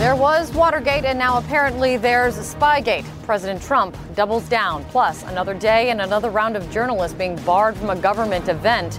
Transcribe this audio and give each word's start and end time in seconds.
There 0.00 0.16
was 0.16 0.50
Watergate, 0.54 1.04
and 1.04 1.18
now 1.18 1.36
apparently 1.36 1.98
there's 1.98 2.34
Spygate. 2.38 3.04
President 3.24 3.60
Trump 3.60 3.94
doubles 4.14 4.48
down. 4.48 4.82
Plus, 4.86 5.22
another 5.24 5.52
day 5.52 5.90
and 5.90 6.00
another 6.00 6.30
round 6.30 6.56
of 6.56 6.70
journalists 6.70 7.14
being 7.14 7.36
barred 7.42 7.76
from 7.76 7.90
a 7.90 7.96
government 7.96 8.48
event. 8.48 8.98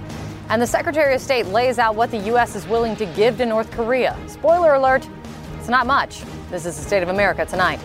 And 0.50 0.62
the 0.62 0.68
Secretary 0.68 1.16
of 1.16 1.20
State 1.20 1.48
lays 1.48 1.80
out 1.80 1.96
what 1.96 2.12
the 2.12 2.20
U.S. 2.20 2.56
is 2.56 2.68
willing 2.68 2.96
to 2.98 3.08
give 3.08 3.40
to 3.40 3.48
North 3.48 3.72
Korea. 3.72 4.16
Spoiler 4.28 4.76
alert, 4.76 5.10
it's 5.58 5.70
not 5.70 5.88
much. 5.88 6.22
This 6.52 6.68
is 6.68 6.78
the 6.78 6.84
State 6.84 7.02
of 7.02 7.10
America 7.10 7.48
tonight. 7.48 7.80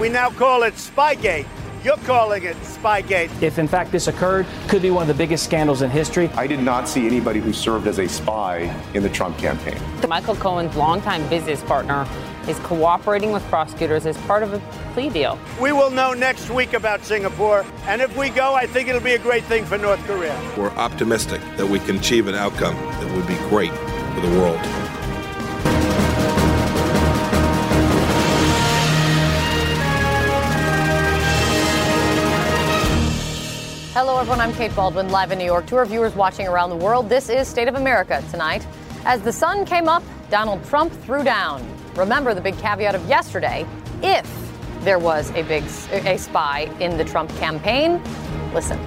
We 0.00 0.08
now 0.08 0.30
call 0.30 0.64
it 0.64 0.74
Spygate. 0.74 1.46
You're 1.86 1.96
calling 1.98 2.42
it 2.42 2.56
Spygate. 2.62 3.30
If 3.40 3.60
in 3.60 3.68
fact 3.68 3.92
this 3.92 4.08
occurred, 4.08 4.44
could 4.66 4.82
be 4.82 4.90
one 4.90 5.02
of 5.02 5.06
the 5.06 5.14
biggest 5.14 5.44
scandals 5.44 5.82
in 5.82 5.90
history. 5.90 6.28
I 6.30 6.48
did 6.48 6.58
not 6.58 6.88
see 6.88 7.06
anybody 7.06 7.38
who 7.38 7.52
served 7.52 7.86
as 7.86 8.00
a 8.00 8.08
spy 8.08 8.74
in 8.94 9.04
the 9.04 9.08
Trump 9.08 9.38
campaign. 9.38 9.78
Michael 10.08 10.34
Cohen's 10.34 10.74
longtime 10.74 11.28
business 11.28 11.62
partner 11.62 12.04
is 12.48 12.58
cooperating 12.58 13.30
with 13.30 13.44
prosecutors 13.44 14.04
as 14.04 14.16
part 14.22 14.42
of 14.42 14.52
a 14.52 14.58
plea 14.94 15.10
deal. 15.10 15.38
We 15.60 15.70
will 15.70 15.92
know 15.92 16.12
next 16.12 16.50
week 16.50 16.72
about 16.72 17.04
Singapore, 17.04 17.64
and 17.86 18.02
if 18.02 18.16
we 18.16 18.30
go, 18.30 18.52
I 18.52 18.66
think 18.66 18.88
it'll 18.88 19.00
be 19.00 19.14
a 19.14 19.20
great 19.20 19.44
thing 19.44 19.64
for 19.64 19.78
North 19.78 20.04
Korea. 20.08 20.36
We're 20.58 20.70
optimistic 20.70 21.40
that 21.56 21.68
we 21.68 21.78
can 21.78 21.98
achieve 21.98 22.26
an 22.26 22.34
outcome 22.34 22.74
that 22.74 23.16
would 23.16 23.28
be 23.28 23.36
great 23.48 23.70
for 23.70 24.22
the 24.22 24.40
world. 24.40 24.85
Everyone. 34.36 34.54
I'm 34.54 34.68
Kate 34.68 34.76
Baldwin, 34.76 35.08
live 35.08 35.32
in 35.32 35.38
New 35.38 35.44
York. 35.44 35.66
To 35.66 35.76
our 35.76 35.86
viewers 35.86 36.14
watching 36.14 36.46
around 36.46 36.70
the 36.70 36.76
world, 36.76 37.08
this 37.08 37.28
is 37.28 37.48
State 37.48 37.68
of 37.68 37.74
America 37.74 38.22
tonight. 38.30 38.66
As 39.04 39.22
the 39.22 39.32
sun 39.32 39.64
came 39.64 39.88
up, 39.88 40.02
Donald 40.30 40.62
Trump 40.64 40.92
threw 41.04 41.24
down. 41.24 41.66
Remember 41.94 42.34
the 42.34 42.40
big 42.40 42.58
caveat 42.58 42.94
of 42.94 43.06
yesterday 43.08 43.66
if 44.02 44.26
there 44.80 44.98
was 44.98 45.30
a 45.30 45.42
big 45.42 45.64
a 45.90 46.18
spy 46.18 46.68
in 46.80 46.98
the 46.98 47.04
Trump 47.04 47.30
campaign. 47.38 48.02
Listen. 48.52 48.78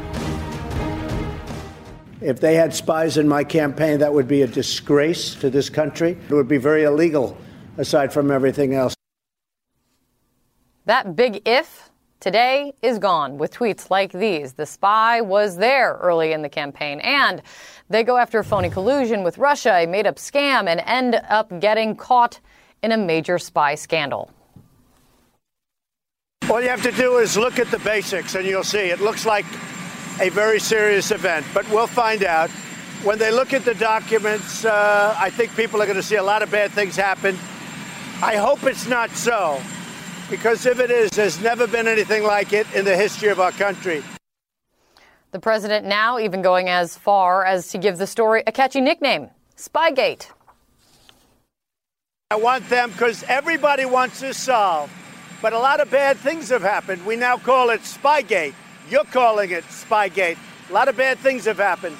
If 2.22 2.39
they 2.39 2.56
had 2.56 2.73
spies 2.73 3.17
in 3.17 3.28
my 3.28 3.44
campaign, 3.44 4.00
that 4.00 4.13
would 4.13 4.28
be 4.28 4.44
a 4.44 4.47
disgrace 4.47 5.36
to 5.36 5.50
this 5.50 5.69
country. 5.69 6.17
It 6.30 6.34
would 6.34 6.50
be 6.50 6.58
very 6.58 6.84
illegal, 6.84 7.38
aside 7.78 8.13
from 8.13 8.30
everything 8.30 8.75
else. 8.75 8.94
That 10.86 11.16
big 11.16 11.41
if 11.47 11.88
today 12.20 12.73
is 12.81 13.00
gone 13.00 13.38
with 13.38 13.53
tweets 13.53 13.89
like 13.89 14.12
these. 14.12 14.53
The 14.53 14.66
spy 14.66 15.22
was 15.22 15.58
there 15.58 15.98
early 16.02 16.34
in 16.34 16.42
the 16.42 16.50
campaign, 16.50 17.00
and 17.00 17.42
they 17.89 18.03
go 18.03 18.17
after 18.17 18.39
a 18.39 18.44
phony 18.44 18.70
collusion 18.70 19.23
with 19.23 19.38
Russia, 19.38 19.73
a 19.73 19.86
made 19.86 20.06
up 20.06 20.17
scam, 20.17 20.67
and 20.67 20.81
end 20.86 21.20
up 21.30 21.59
getting 21.59 21.95
caught 21.95 22.40
in 22.84 22.92
a 22.92 22.97
major 22.97 23.38
spy 23.40 23.75
scandal. 23.75 24.31
All 26.50 26.62
you 26.62 26.70
have 26.70 26.84
to 26.84 26.92
do 26.92 27.17
is 27.17 27.38
look 27.38 27.59
at 27.59 27.70
the 27.72 27.80
basics, 27.80 28.36
and 28.36 28.45
you'll 28.45 28.64
see 28.64 28.90
it 28.90 29.00
looks 29.00 29.25
like 29.25 29.45
a 30.20 30.30
very 30.30 30.59
serious 30.59 31.12
event, 31.12 31.45
but 31.53 31.70
we'll 31.70 31.88
find 31.88 32.23
out. 32.23 32.50
When 33.03 33.17
they 33.17 33.31
look 33.31 33.53
at 33.53 33.64
the 33.64 33.75
documents, 33.75 34.66
uh, 34.66 35.16
I 35.17 35.30
think 35.30 35.56
people 35.56 35.81
are 35.81 35.86
going 35.86 35.95
to 35.95 36.03
see 36.03 36.17
a 36.17 36.23
lot 36.23 36.44
of 36.44 36.52
bad 36.52 36.72
things 36.72 36.97
happen. 36.97 37.38
I 38.22 38.36
hope 38.36 38.64
it's 38.64 38.88
not 38.88 39.09
so 39.12 39.62
because 40.30 40.66
if 40.66 40.80
it 40.80 40.91
is, 40.91 41.09
there's 41.11 41.41
never 41.41 41.67
been 41.67 41.88
anything 41.88 42.23
like 42.23 42.53
it 42.53 42.72
in 42.73 42.85
the 42.85 42.95
history 42.95 43.30
of 43.30 43.39
our 43.39 43.52
country. 43.52 44.03
The 45.31 45.39
president 45.39 45.85
now 45.85 46.17
even 46.19 46.41
going 46.41 46.69
as 46.69 46.97
far 46.97 47.45
as 47.45 47.69
to 47.69 47.77
give 47.77 47.97
the 47.97 48.08
story 48.08 48.44
a 48.47 48.52
catchy 48.52 48.81
nickname 48.81 49.30
Spygate. 49.55 50.27
I 52.31 52.35
want 52.35 52.67
them 52.69 52.91
because 52.91 53.23
everybody 53.23 53.85
wants 53.85 54.19
to 54.22 54.33
solve, 54.33 54.91
but 55.41 55.53
a 55.53 55.59
lot 55.59 55.80
of 55.81 55.91
bad 55.91 56.17
things 56.17 56.50
have 56.50 56.61
happened. 56.61 57.06
We 57.06 57.16
now 57.16 57.38
call 57.38 57.69
it 57.69 57.81
Spygate. 57.81 58.53
You're 58.90 59.03
calling 59.06 59.51
it 59.51 59.63
Spygate. 59.66 60.38
A 60.69 60.73
lot 60.73 60.88
of 60.88 60.97
bad 60.97 61.17
things 61.19 61.46
have 61.46 61.57
happened. 61.57 61.97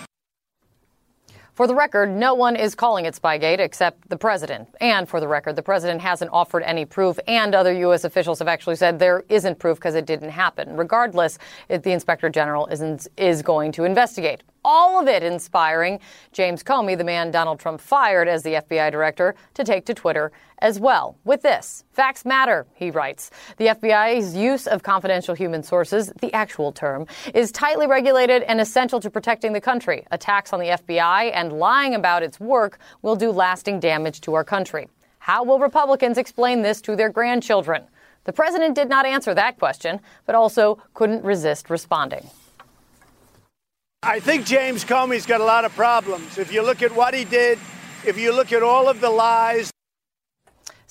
For 1.60 1.68
the 1.68 1.76
record, 1.76 2.10
no 2.10 2.36
one 2.36 2.56
is 2.56 2.74
calling 2.74 3.04
it 3.04 3.16
Spygate 3.16 3.60
except 3.60 4.08
the 4.08 4.16
president. 4.16 4.70
And 4.80 5.10
for 5.10 5.20
the 5.20 5.28
record, 5.28 5.58
the 5.58 5.62
president 5.62 6.00
hasn't 6.00 6.32
offered 6.32 6.64
any 6.64 6.86
proof, 6.86 7.20
and 7.28 7.54
other 7.54 7.74
U.S. 7.74 8.06
officials 8.06 8.40
have 8.40 8.48
actually 8.48 8.78
said 8.78 8.98
there 8.98 9.26
isn't 9.28 9.60
proof 9.60 9.78
because 9.78 9.94
it 9.94 10.06
didn't 10.06 10.30
happen. 10.30 10.78
Regardless, 10.78 11.38
the 11.68 11.92
inspector 11.92 12.30
general 12.30 12.68
is, 12.68 13.10
is 13.18 13.42
going 13.42 13.74
to 13.74 13.84
investigate 13.84 14.42
all 14.70 15.00
of 15.02 15.08
it 15.08 15.24
inspiring 15.24 16.00
James 16.32 16.62
Comey, 16.62 16.96
the 16.96 17.04
man 17.04 17.32
Donald 17.32 17.60
Trump 17.60 17.82
fired 17.82 18.28
as 18.28 18.44
the 18.44 18.54
FBI 18.54 18.92
director, 18.92 19.34
to 19.56 19.64
take 19.64 19.84
to 19.88 19.96
Twitter 19.96 20.32
as 20.60 20.80
well. 20.80 21.18
With 21.24 21.42
this, 21.42 21.86
facts 21.92 22.24
matter, 22.24 22.68
he 22.76 22.92
writes. 22.92 23.32
The 23.58 23.66
FBI's 23.66 24.36
use 24.36 24.68
of 24.68 24.84
confidential 24.84 25.34
human 25.34 25.64
sources, 25.64 26.14
the 26.22 26.32
actual 26.36 26.72
term, 26.72 27.08
is 27.34 27.52
tightly 27.52 27.88
regulated 27.88 28.44
and 28.44 28.62
essential 28.62 29.00
to 29.00 29.10
protecting 29.10 29.54
the 29.54 29.62
country. 29.62 30.06
Attacks 30.12 30.54
on 30.54 30.60
the 30.60 30.68
FBI 30.68 31.32
and 31.34 31.54
lying 31.54 31.96
about 31.96 32.22
its 32.22 32.40
work 32.40 32.78
will 33.02 33.16
do 33.16 33.32
lasting 33.32 33.80
damage 33.80 34.22
to 34.22 34.36
our 34.36 34.44
country. 34.44 34.88
How 35.18 35.44
will 35.44 35.58
Republicans 35.58 36.20
explain 36.20 36.62
this 36.62 36.80
to 36.82 36.96
their 36.96 37.10
grandchildren? 37.10 37.86
The 38.26 38.34
president 38.34 38.76
did 38.76 38.88
not 38.88 39.08
answer 39.08 39.34
that 39.34 39.58
question, 39.58 40.00
but 40.28 40.36
also 40.36 40.78
couldn't 40.94 41.24
resist 41.24 41.72
responding. 41.72 42.30
I 44.02 44.22
think 44.22 44.46
James 44.46 44.86
Comey's 44.86 45.26
got 45.26 45.42
a 45.42 45.44
lot 45.44 45.66
of 45.66 45.76
problems. 45.76 46.38
If 46.38 46.54
you 46.54 46.64
look 46.64 46.82
at 46.82 46.96
what 46.96 47.14
he 47.14 47.26
did, 47.26 47.60
if 48.06 48.18
you 48.18 48.34
look 48.34 48.54
at 48.54 48.64
all 48.64 48.88
of 48.88 49.02
the 49.02 49.10
lies. 49.10 49.72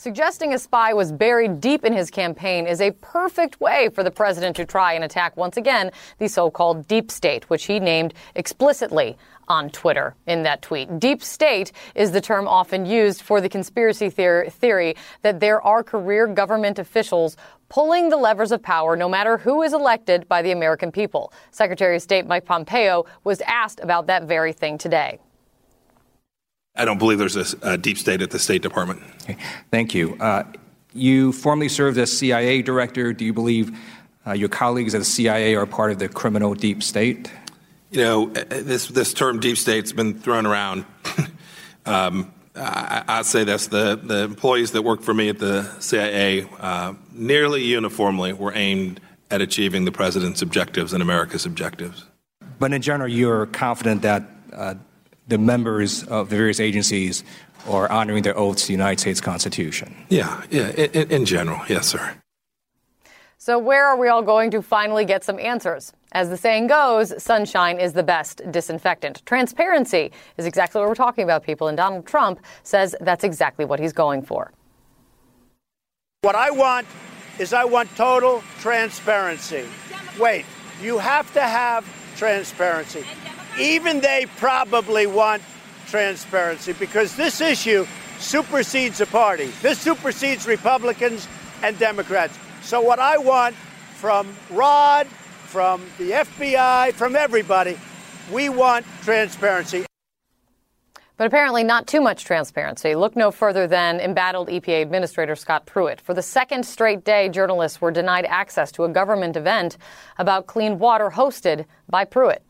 Suggesting 0.01 0.55
a 0.55 0.59
spy 0.61 0.95
was 0.95 1.11
buried 1.11 1.61
deep 1.61 1.85
in 1.85 1.93
his 1.93 2.09
campaign 2.09 2.69
is 2.69 2.81
a 2.81 2.93
perfect 2.93 3.61
way 3.61 3.89
for 3.89 4.05
the 4.05 4.13
president 4.13 4.55
to 4.55 4.65
try 4.65 4.93
and 4.93 5.03
attack 5.03 5.37
once 5.37 5.57
again 5.57 5.91
the 6.19 6.29
so 6.29 6.53
called 6.53 6.87
deep 6.87 7.11
state, 7.11 7.51
which 7.51 7.65
he 7.65 7.81
named 7.81 8.15
explicitly 8.37 9.19
on 9.49 9.69
Twitter 9.71 10.15
in 10.29 10.45
that 10.45 10.63
tweet. 10.63 11.01
Deep 11.01 11.21
state 11.21 11.73
is 11.97 12.13
the 12.13 12.21
term 12.21 12.47
often 12.47 12.87
used 12.87 13.23
for 13.23 13.41
the 13.41 13.49
conspiracy 13.49 14.09
theory 14.09 14.95
that 15.23 15.41
there 15.41 15.61
are 15.63 15.83
career 15.83 16.29
government 16.29 16.79
officials 16.79 17.37
pulling 17.69 18.09
the 18.09 18.17
levers 18.17 18.53
of 18.53 18.63
power 18.63 18.95
no 18.95 19.09
matter 19.09 19.37
who 19.37 19.65
is 19.65 19.73
elected 19.73 20.29
by 20.29 20.43
the 20.43 20.53
American 20.53 20.93
people. 20.93 21.33
Secretary 21.51 21.97
of 21.97 22.03
State 22.03 22.25
Mike 22.25 22.45
Pompeo 22.45 23.05
was 23.25 23.41
asked 23.41 23.81
about 23.81 24.07
that 24.07 24.29
very 24.29 24.53
thing 24.53 24.79
today. 24.79 25.19
I 26.79 26.85
don't 26.85 26.99
believe 26.99 27.19
there's 27.19 27.37
a, 27.37 27.47
a 27.63 27.77
deep 27.77 27.99
state 27.99 28.23
at 28.23 28.31
the 28.31 28.39
State 28.39 28.63
Department. 28.63 29.03
Okay. 29.25 29.37
Thank 29.71 29.95
you. 29.95 30.17
Uh, 30.21 30.45
you 30.95 31.33
formerly 31.33 31.69
served 31.69 31.99
as 31.99 32.17
CIA 32.17 32.63
director. 32.63 33.13
Do 33.13 33.25
you 33.25 33.33
believe 33.33 33.77
uh, 34.27 34.33
your 34.33 34.49
colleagues 34.49 34.95
at 34.95 34.99
the 34.99 35.05
CIA 35.05 35.55
are 35.55 35.67
part 35.67 35.91
of 35.91 35.99
the 35.99 36.09
criminal 36.09 36.55
deep 36.55 36.83
state? 36.83 37.31
You 37.91 38.03
know, 38.03 38.31
uh, 38.31 38.45
this 38.49 38.87
this 38.89 39.13
term 39.13 39.41
deep 39.41 39.57
state's 39.57 39.93
been 39.93 40.19
thrown 40.19 40.47
around. 40.47 40.85
um, 41.87 42.33
I, 42.55 43.19
would 43.19 43.27
say 43.27 43.45
this: 43.45 43.67
the 43.67 43.97
the 43.97 44.25
employees 44.25 44.73
that 44.73 44.83
worked 44.83 45.05
for 45.05 45.15
me 45.15 45.29
at 45.29 45.39
the 45.39 45.71
CIA 45.81 46.49
uh, 46.61 46.95
nearly 47.13 47.65
uniformly 47.65 48.33
were 48.33 48.53
aimed 48.55 49.01
at 49.31 49.41
achieving 49.41 49.85
the 49.85 49.93
president's 49.93 50.43
objectives 50.43 50.93
and 50.93 51.03
America's 51.03 51.45
objectives. 51.45 52.07
But 52.59 52.73
in 52.73 52.83
general, 52.83 53.11
you're 53.11 53.47
confident 53.47 54.03
that 54.03 54.25
uh, 54.53 54.75
the 55.29 55.39
members 55.39 56.03
of 56.05 56.31
the 56.31 56.37
various 56.37 56.59
agencies 56.59 57.23
are 57.69 57.91
honoring 57.91 58.23
their 58.23 58.37
oaths 58.37 58.63
to 58.63 58.69
the 58.69 58.73
United 58.73 58.99
States 59.01 59.21
Constitution. 59.21 59.95
Yeah, 60.09 60.43
yeah. 60.51 60.71
In, 60.71 61.11
in 61.11 61.25
general, 61.25 61.61
yes, 61.69 61.87
sir. 61.87 62.15
So, 63.41 63.59
where 63.59 63.87
are 63.87 63.97
we 63.97 64.09
all 64.09 64.23
going 64.23 64.51
to 64.51 64.63
finally 64.63 65.05
get 65.05 65.23
some 65.23 65.39
answers? 65.39 65.93
As 66.13 66.29
the 66.31 66.37
saying 66.37 66.67
goes, 66.67 67.23
sunshine 67.23 67.79
is 67.79 67.93
the 67.93 68.03
best 68.03 68.43
disinfectant. 68.51 69.25
Transparency 69.27 70.11
is 70.39 70.47
exactly 70.47 70.81
what 70.81 70.89
we're 70.89 70.95
talking 70.95 71.25
about, 71.25 71.45
people, 71.45 71.69
and 71.69 71.77
Donald 71.77 72.07
Trump 72.07 72.41
says 72.63 72.97
that's 73.01 73.25
exactly 73.25 73.65
what 73.65 73.79
he's 73.79 73.93
going 73.93 74.23
for. 74.23 74.51
What 76.23 76.35
I 76.35 76.51
want 76.51 76.87
is 77.39 77.53
I 77.53 77.65
want 77.65 77.95
total 77.95 78.43
transparency. 78.59 79.65
Wait, 80.19 80.45
you 80.83 80.99
have 80.99 81.33
to 81.35 81.41
have 81.41 81.87
transparency. 82.17 83.05
Even 83.59 84.01
they 84.01 84.27
probably 84.37 85.07
want 85.07 85.43
transparency 85.89 86.73
because 86.75 87.17
this 87.17 87.41
issue 87.41 87.87
supersedes 88.19 88.99
the 88.99 89.07
party. 89.07 89.47
This 89.63 89.81
supersedes 89.81 90.47
Republicans 90.47 91.27
and 91.63 91.79
Democrats. 91.79 92.39
So, 92.63 92.81
what 92.81 92.99
I 93.01 93.19
want 93.19 93.55
from 93.95 94.33
Rod, 94.51 95.07
from 95.07 95.83
the 95.99 96.11
FBI, 96.11 96.93
from 96.93 97.17
everybody, 97.17 97.79
we 98.33 98.49
want 98.49 98.87
transparency. 99.03 99.87
But 101.17 101.27
apparently, 101.27 101.65
not 101.65 101.89
too 101.89 102.01
much 102.01 102.25
transparency. 102.25 102.95
Look 102.95 103.17
no 103.17 103.33
further 103.33 103.67
than 103.67 103.99
embattled 103.99 104.49
EPA 104.49 104.83
Administrator 104.83 105.35
Scott 105.35 105.67
Pruitt. 105.67 106.01
For 106.01 106.15
the 106.15 106.23
second 106.23 106.65
straight 106.65 107.05
day, 107.05 107.29
journalists 107.29 107.81
were 107.81 107.91
denied 107.91 108.25
access 108.27 108.71
to 108.73 108.85
a 108.85 108.89
government 108.89 109.37
event 109.37 109.79
about 110.19 110.47
clean 110.47 110.79
water 110.79 111.11
hosted 111.11 111.65
by 111.89 112.05
Pruitt. 112.05 112.45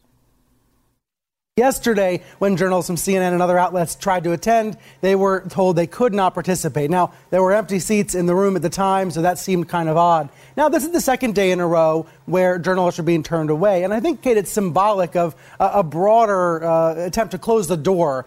Yesterday, 1.59 2.23
when 2.39 2.57
journalists 2.57 2.87
from 2.87 2.95
CNN 2.95 3.33
and 3.33 3.43
other 3.43 3.59
outlets 3.59 3.97
tried 3.97 4.23
to 4.23 4.33
attend, 4.33 4.79
they 5.01 5.17
were 5.17 5.41
told 5.49 5.75
they 5.75 5.89
could 5.89 6.15
not 6.15 6.33
participate. 6.33 6.89
Now, 6.89 7.13
there 7.31 7.43
were 7.43 7.53
empty 7.53 7.81
seats 7.81 8.15
in 8.15 8.27
the 8.27 8.35
room 8.37 8.55
at 8.55 8.63
the 8.63 8.71
time, 8.71 9.11
so 9.11 9.23
that 9.23 9.41
seemed 9.41 9.69
kind 9.69 9.89
of 9.89 9.97
odd. 9.97 10.29
Now, 10.57 10.69
this 10.69 10.85
is 10.85 10.93
the 10.93 11.01
second 11.01 11.35
day 11.35 11.51
in 11.51 11.59
a 11.59 11.67
row 11.67 12.07
where 12.27 12.61
journalists 12.61 13.01
are 13.01 13.03
being 13.03 13.25
turned 13.25 13.51
away. 13.51 13.83
And 13.83 13.93
I 13.93 13.99
think, 13.99 14.23
Kate, 14.23 14.37
it's 14.37 14.53
symbolic 14.53 15.17
of 15.17 15.35
a, 15.59 15.71
a 15.75 15.83
broader 15.83 16.63
uh, 16.63 16.95
attempt 16.95 17.33
to 17.33 17.39
close 17.39 17.67
the 17.67 17.77
door 17.77 18.25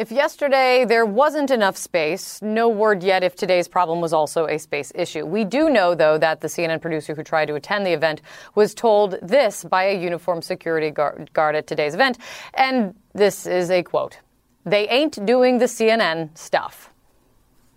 if 0.00 0.10
yesterday 0.10 0.86
there 0.86 1.04
wasn't 1.04 1.50
enough 1.50 1.76
space, 1.76 2.40
no 2.40 2.70
word 2.70 3.02
yet 3.02 3.22
if 3.22 3.36
today's 3.36 3.68
problem 3.68 4.00
was 4.00 4.14
also 4.14 4.46
a 4.46 4.58
space 4.58 4.90
issue. 4.94 5.26
We 5.26 5.44
do 5.44 5.68
know, 5.68 5.94
though, 5.94 6.16
that 6.16 6.40
the 6.40 6.48
CNN 6.48 6.80
producer 6.80 7.14
who 7.14 7.22
tried 7.22 7.48
to 7.48 7.54
attend 7.54 7.84
the 7.84 7.92
event 7.92 8.22
was 8.54 8.72
told 8.72 9.18
this 9.20 9.62
by 9.62 9.84
a 9.84 10.00
uniformed 10.00 10.42
security 10.42 10.90
guard 10.90 11.54
at 11.54 11.66
today's 11.66 11.92
event. 11.92 12.16
And 12.54 12.94
this 13.12 13.44
is 13.44 13.70
a 13.70 13.82
quote 13.82 14.16
They 14.64 14.88
ain't 14.88 15.26
doing 15.26 15.58
the 15.58 15.66
CNN 15.66 16.30
stuff. 16.36 16.94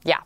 Yeah. 0.06 0.22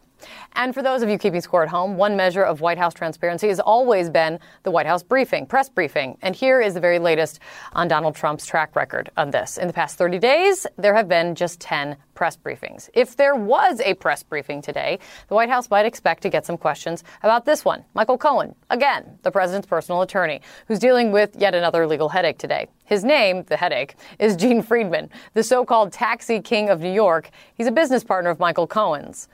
And 0.59 0.73
for 0.73 0.81
those 0.81 1.03
of 1.03 1.09
you 1.09 1.19
keeping 1.19 1.39
score 1.39 1.61
at 1.61 1.69
home, 1.69 1.97
one 1.97 2.15
measure 2.17 2.41
of 2.41 2.61
White 2.61 2.79
House 2.79 2.95
transparency 2.95 3.47
has 3.49 3.59
always 3.59 4.09
been 4.09 4.39
the 4.63 4.71
White 4.71 4.87
House 4.87 5.03
briefing, 5.03 5.45
press 5.45 5.69
briefing. 5.69 6.17
And 6.23 6.35
here 6.35 6.59
is 6.59 6.73
the 6.73 6.79
very 6.79 6.97
latest 6.97 7.39
on 7.73 7.87
Donald 7.87 8.15
Trump's 8.15 8.43
track 8.43 8.75
record 8.75 9.11
on 9.17 9.29
this. 9.29 9.59
In 9.59 9.67
the 9.67 9.73
past 9.73 9.99
30 9.99 10.17
days, 10.17 10.65
there 10.75 10.95
have 10.95 11.07
been 11.07 11.35
just 11.35 11.59
10 11.59 11.95
press 12.15 12.35
briefings. 12.35 12.89
If 12.95 13.15
there 13.15 13.35
was 13.35 13.79
a 13.81 13.93
press 13.93 14.23
briefing 14.23 14.63
today, 14.63 14.97
the 15.27 15.35
White 15.35 15.49
House 15.49 15.69
might 15.69 15.85
expect 15.85 16.23
to 16.23 16.29
get 16.29 16.43
some 16.43 16.57
questions 16.57 17.03
about 17.21 17.45
this 17.45 17.63
one. 17.63 17.85
Michael 17.93 18.17
Cohen, 18.17 18.55
again, 18.71 19.19
the 19.21 19.29
president's 19.29 19.67
personal 19.67 20.01
attorney, 20.01 20.41
who's 20.67 20.79
dealing 20.79 21.11
with 21.11 21.35
yet 21.37 21.53
another 21.53 21.85
legal 21.85 22.09
headache 22.09 22.39
today. 22.39 22.67
His 22.83 23.03
name, 23.03 23.43
the 23.43 23.57
headache, 23.57 23.93
is 24.17 24.35
Gene 24.35 24.63
Friedman, 24.63 25.11
the 25.35 25.43
so 25.43 25.63
called 25.63 25.91
taxi 25.91 26.41
king 26.41 26.69
of 26.69 26.81
New 26.81 26.91
York. 26.91 27.29
He's 27.53 27.67
a 27.67 27.71
business 27.71 28.03
partner 28.03 28.31
of 28.31 28.39
Michael 28.39 28.65
Cohen's. 28.65 29.27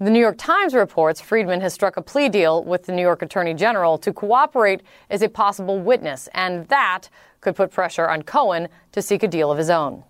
The 0.00 0.10
New 0.10 0.20
York 0.20 0.36
Times 0.38 0.74
reports 0.74 1.20
Friedman 1.20 1.60
has 1.60 1.74
struck 1.74 1.96
a 1.96 2.02
plea 2.02 2.28
deal 2.28 2.62
with 2.62 2.84
the 2.84 2.92
New 2.92 3.02
York 3.02 3.20
Attorney 3.20 3.52
General 3.52 3.98
to 3.98 4.12
cooperate 4.12 4.80
as 5.10 5.22
a 5.22 5.28
possible 5.28 5.80
witness, 5.80 6.28
and 6.34 6.68
that 6.68 7.08
could 7.40 7.56
put 7.56 7.72
pressure 7.72 8.08
on 8.08 8.22
Cohen 8.22 8.68
to 8.92 9.02
seek 9.02 9.24
a 9.24 9.28
deal 9.28 9.50
of 9.50 9.58
his 9.58 9.70
own. 9.70 10.04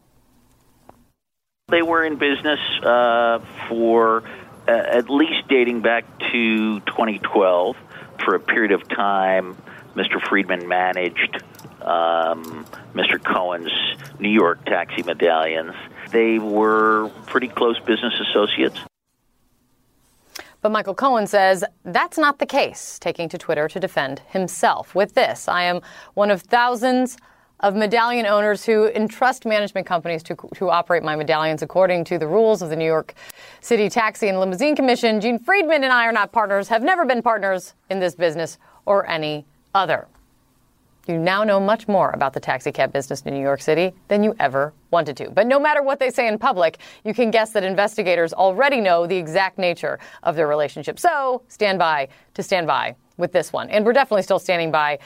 They 1.69 1.81
were 1.81 2.05
in 2.05 2.19
business 2.19 2.61
uh, 2.83 3.39
for 3.67 4.25
uh, 4.69 4.73
at 4.73 5.09
least 5.09 5.49
dating 5.49 5.81
back 5.81 6.05
to 6.33 6.81
2012. 6.81 7.75
For 8.27 8.35
a 8.35 8.41
period 8.41 8.73
of 8.73 8.87
time, 8.91 9.57
Mr. 9.95 10.21
Friedman 10.21 10.69
managed 10.69 11.43
um, 11.81 12.67
Mr. 12.93 13.23
Cohen's 13.25 13.73
New 14.21 14.29
York 14.29 14.67
taxi 14.67 15.03
medallions. 15.03 15.75
They 16.11 16.39
were 16.39 17.11
pretty 17.27 17.49
close 17.49 17.79
business 17.79 18.13
associates. 18.29 18.81
But 20.61 20.73
Michael 20.73 20.95
Cohen 20.95 21.27
says 21.27 21.65
that's 21.85 22.19
not 22.19 22.39
the 22.39 22.47
case, 22.47 22.99
taking 22.99 23.29
to 23.29 23.39
Twitter 23.39 23.69
to 23.69 23.79
defend 23.79 24.23
himself. 24.29 24.95
With 24.95 25.15
this, 25.15 25.49
I 25.49 25.63
am 25.63 25.81
one 26.15 26.31
of 26.31 26.43
thousands 26.43 27.17
of 27.61 27.75
medallion 27.75 28.27
owners 28.27 28.65
who 28.65 28.87
entrust 28.89 29.45
management 29.45 29.87
companies 29.87 30.23
to, 30.25 30.37
to 30.55 30.71
operate 30.71 31.03
my 31.03 31.17
medallions 31.17 31.63
according 31.63 32.05
to 32.05 32.19
the 32.19 32.27
rules 32.27 32.63
of 32.63 32.71
the 32.71 32.77
New 32.77 32.85
York 32.85 33.15
City 33.61 33.89
Taxi 33.89 34.29
and 34.29 34.39
Limousine 34.39 34.77
Commission. 34.77 35.21
Gene 35.21 35.39
Friedman 35.39 35.83
and 35.85 35.93
I 35.93 36.07
are 36.07 36.13
not 36.13 36.31
partners, 36.31 36.69
have 36.69 36.83
never 36.83 37.05
been 37.05 37.23
partners 37.23 37.75
in 37.91 37.99
this 37.99 38.15
business 38.15 38.59
or 38.87 39.09
any 39.09 39.45
other. 39.75 40.07
You 41.09 41.17
now 41.17 41.43
know 41.43 41.59
much 41.59 41.89
more 41.89 42.11
about 42.11 42.35
the 42.35 42.41
taxicab 42.41 42.93
business 42.93 43.23
in 43.23 43.33
New 43.33 43.41
York 43.41 43.63
City 43.63 43.95
than 44.09 44.23
you 44.23 44.37
ever 44.39 44.75
wanted 44.91 45.17
to. 45.17 45.31
But 45.31 45.47
no 45.47 45.59
matter 45.59 45.83
what 45.83 45.99
they 45.99 46.11
say 46.11 46.29
in 46.29 46.39
public, 46.39 46.81
you 47.03 47.15
can 47.15 47.31
guess 47.31 47.53
that 47.53 47.65
investigators 47.65 48.35
already 48.35 48.79
know 48.83 49.07
the 49.07 49.17
exact 49.17 49.57
nature 49.57 49.99
of 50.23 50.37
their 50.37 50.47
relationship. 50.47 50.99
So 50.99 51.41
stand 51.49 51.79
by 51.79 52.09
to 52.35 52.43
stand 52.43 52.67
by 52.67 52.95
with 53.17 53.33
this 53.33 53.55
one. 53.55 53.71
And 53.71 53.87
we're 53.87 53.95
definitely 53.95 54.23
still 54.23 54.39
standing 54.39 54.71
by 54.71 54.99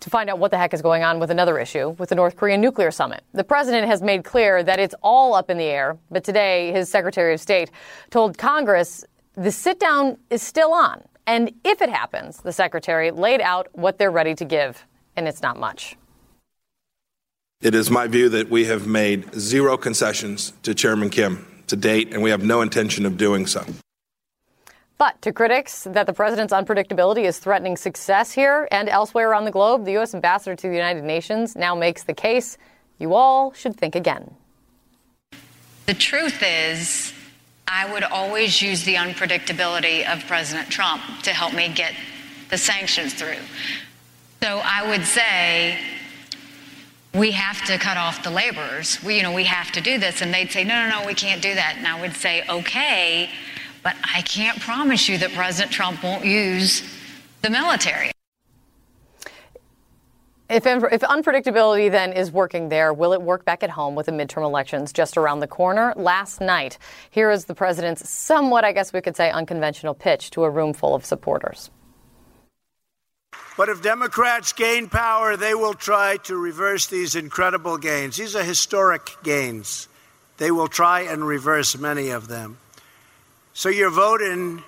to 0.00 0.10
find 0.10 0.28
out 0.28 0.40
what 0.40 0.50
the 0.50 0.58
heck 0.58 0.74
is 0.74 0.82
going 0.82 1.04
on 1.04 1.20
with 1.20 1.30
another 1.30 1.60
issue 1.60 1.90
with 1.90 2.08
the 2.08 2.16
North 2.16 2.34
Korean 2.34 2.60
nuclear 2.60 2.90
summit. 2.90 3.22
The 3.32 3.44
president 3.44 3.86
has 3.86 4.02
made 4.02 4.24
clear 4.24 4.64
that 4.64 4.80
it's 4.80 4.96
all 5.00 5.32
up 5.32 5.48
in 5.48 5.58
the 5.58 5.64
air, 5.64 5.96
but 6.10 6.24
today 6.24 6.72
his 6.72 6.88
Secretary 6.88 7.32
of 7.32 7.40
State 7.40 7.70
told 8.10 8.36
Congress 8.36 9.04
the 9.34 9.52
sit 9.52 9.78
down 9.78 10.18
is 10.28 10.42
still 10.42 10.72
on. 10.72 11.04
And 11.28 11.52
if 11.64 11.82
it 11.82 11.88
happens, 11.88 12.38
the 12.38 12.52
secretary 12.52 13.12
laid 13.12 13.40
out 13.40 13.68
what 13.72 13.96
they're 13.96 14.10
ready 14.10 14.34
to 14.34 14.44
give 14.44 14.84
and 15.16 15.26
it's 15.26 15.42
not 15.42 15.58
much. 15.58 15.96
It 17.60 17.74
is 17.74 17.90
my 17.90 18.06
view 18.06 18.28
that 18.28 18.50
we 18.50 18.66
have 18.66 18.86
made 18.86 19.34
zero 19.34 19.76
concessions 19.76 20.52
to 20.62 20.74
Chairman 20.74 21.10
Kim 21.10 21.46
to 21.68 21.76
date, 21.76 22.12
and 22.12 22.22
we 22.22 22.30
have 22.30 22.44
no 22.44 22.60
intention 22.60 23.06
of 23.06 23.16
doing 23.16 23.46
so. 23.46 23.64
But 24.98 25.20
to 25.22 25.32
critics, 25.32 25.84
that 25.84 26.06
the 26.06 26.12
president's 26.12 26.52
unpredictability 26.52 27.24
is 27.24 27.38
threatening 27.38 27.76
success 27.76 28.32
here 28.32 28.66
and 28.70 28.88
elsewhere 28.88 29.30
around 29.30 29.44
the 29.44 29.50
globe, 29.50 29.84
the 29.84 29.92
U.S. 29.92 30.14
ambassador 30.14 30.56
to 30.56 30.68
the 30.68 30.74
United 30.74 31.04
Nations 31.04 31.54
now 31.56 31.74
makes 31.74 32.04
the 32.04 32.14
case 32.14 32.56
you 32.98 33.14
all 33.14 33.52
should 33.52 33.76
think 33.76 33.94
again. 33.94 34.34
The 35.86 35.94
truth 35.94 36.42
is, 36.42 37.12
I 37.68 37.92
would 37.92 38.04
always 38.04 38.62
use 38.62 38.84
the 38.84 38.94
unpredictability 38.94 40.10
of 40.10 40.24
President 40.26 40.68
Trump 40.70 41.02
to 41.22 41.30
help 41.30 41.52
me 41.52 41.68
get 41.68 41.94
the 42.50 42.58
sanctions 42.58 43.12
through. 43.12 43.36
So 44.46 44.60
I 44.64 44.88
would 44.88 45.04
say 45.04 45.76
we 47.12 47.32
have 47.32 47.64
to 47.64 47.78
cut 47.78 47.96
off 47.96 48.22
the 48.22 48.30
laborers. 48.30 49.02
We, 49.02 49.16
you 49.16 49.24
know, 49.24 49.32
we 49.32 49.42
have 49.42 49.72
to 49.72 49.80
do 49.80 49.98
this. 49.98 50.22
And 50.22 50.32
they'd 50.32 50.52
say, 50.52 50.62
no, 50.62 50.88
no, 50.88 51.00
no, 51.00 51.04
we 51.04 51.14
can't 51.14 51.42
do 51.42 51.52
that. 51.52 51.74
And 51.76 51.84
I 51.84 52.00
would 52.00 52.14
say, 52.14 52.44
okay, 52.48 53.28
but 53.82 53.96
I 54.14 54.22
can't 54.22 54.60
promise 54.60 55.08
you 55.08 55.18
that 55.18 55.32
President 55.32 55.72
Trump 55.72 56.00
won't 56.04 56.24
use 56.24 56.84
the 57.42 57.50
military. 57.50 58.12
If, 60.48 60.64
if, 60.64 61.00
unpredictability 61.00 61.90
then 61.90 62.12
is 62.12 62.30
working 62.30 62.68
there, 62.68 62.94
will 62.94 63.14
it 63.14 63.22
work 63.22 63.44
back 63.44 63.64
at 63.64 63.70
home 63.70 63.96
with 63.96 64.06
the 64.06 64.12
midterm 64.12 64.44
elections 64.44 64.92
just 64.92 65.16
around 65.16 65.40
the 65.40 65.48
corner? 65.48 65.92
Last 65.96 66.40
night, 66.40 66.78
here 67.10 67.32
is 67.32 67.46
the 67.46 67.54
president's 67.56 68.08
somewhat, 68.08 68.64
I 68.64 68.70
guess 68.70 68.92
we 68.92 69.00
could 69.00 69.16
say, 69.16 69.28
unconventional 69.28 69.94
pitch 69.94 70.30
to 70.30 70.44
a 70.44 70.50
room 70.50 70.72
full 70.72 70.94
of 70.94 71.04
supporters. 71.04 71.68
But 73.56 73.70
if 73.70 73.82
Democrats 73.82 74.52
gain 74.52 74.88
power, 74.88 75.36
they 75.36 75.54
will 75.54 75.74
try 75.74 76.18
to 76.24 76.36
reverse 76.36 76.86
these 76.86 77.14
incredible 77.14 77.78
gains. 77.78 78.16
These 78.16 78.34
are 78.36 78.44
historic 78.44 79.10
gains. 79.22 79.88
They 80.36 80.50
will 80.50 80.68
try 80.68 81.00
and 81.02 81.26
reverse 81.26 81.78
many 81.78 82.10
of 82.10 82.28
them. 82.28 82.58
So 83.54 83.70
your 83.70 83.88
vote 83.88 84.20
in 84.20 84.62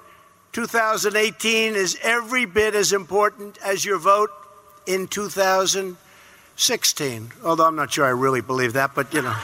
2018 0.53 1.75
is 1.75 1.99
every 2.03 2.47
bit 2.47 2.75
as 2.75 2.95
important 2.95 3.59
as 3.63 3.85
your 3.85 3.99
vote 3.99 4.31
in 4.87 5.07
2016. 5.07 7.33
Although 7.45 7.67
I'm 7.67 7.77
not 7.77 7.93
sure 7.93 8.07
I 8.07 8.11
really 8.11 8.41
believe 8.41 8.73
that, 8.73 8.95
but 8.95 9.13
you 9.13 9.21
know. 9.21 9.37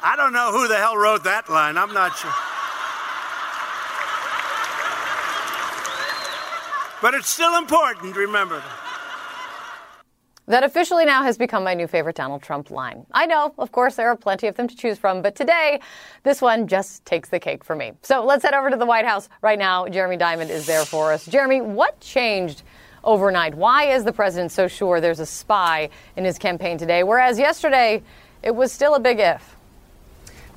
I 0.00 0.14
don't 0.16 0.32
know 0.32 0.52
who 0.52 0.68
the 0.68 0.76
hell 0.76 0.96
wrote 0.96 1.24
that 1.24 1.50
line. 1.50 1.76
I'm 1.76 1.92
not 1.92 2.16
sure. 2.16 2.32
But 7.00 7.14
it's 7.14 7.28
still 7.28 7.56
important, 7.56 8.16
remember 8.16 8.62
that. 10.46 10.64
Officially 10.64 11.04
now 11.04 11.22
has 11.22 11.38
become 11.38 11.62
my 11.62 11.74
new 11.74 11.86
favorite 11.86 12.16
Donald 12.16 12.42
Trump 12.42 12.72
line. 12.72 13.06
I 13.12 13.26
know, 13.26 13.54
of 13.58 13.70
course, 13.70 13.94
there 13.94 14.08
are 14.08 14.16
plenty 14.16 14.48
of 14.48 14.56
them 14.56 14.66
to 14.66 14.74
choose 14.74 14.98
from, 14.98 15.22
but 15.22 15.36
today, 15.36 15.80
this 16.24 16.42
one 16.42 16.66
just 16.66 17.04
takes 17.04 17.28
the 17.28 17.38
cake 17.38 17.62
for 17.62 17.76
me. 17.76 17.92
So 18.02 18.24
let's 18.24 18.42
head 18.42 18.54
over 18.54 18.68
to 18.70 18.76
the 18.76 18.86
White 18.86 19.04
House 19.04 19.28
right 19.42 19.58
now. 19.58 19.86
Jeremy 19.86 20.16
Diamond 20.16 20.50
is 20.50 20.66
there 20.66 20.84
for 20.84 21.12
us. 21.12 21.26
Jeremy, 21.26 21.60
what 21.60 22.00
changed 22.00 22.62
overnight? 23.04 23.54
Why 23.54 23.84
is 23.84 24.02
the 24.02 24.12
president 24.12 24.50
so 24.50 24.66
sure 24.66 25.00
there's 25.00 25.20
a 25.20 25.26
spy 25.26 25.90
in 26.16 26.24
his 26.24 26.36
campaign 26.36 26.78
today, 26.78 27.04
whereas 27.04 27.38
yesterday 27.38 28.02
it 28.42 28.54
was 28.54 28.72
still 28.72 28.96
a 28.96 29.00
big 29.00 29.20
if? 29.20 29.57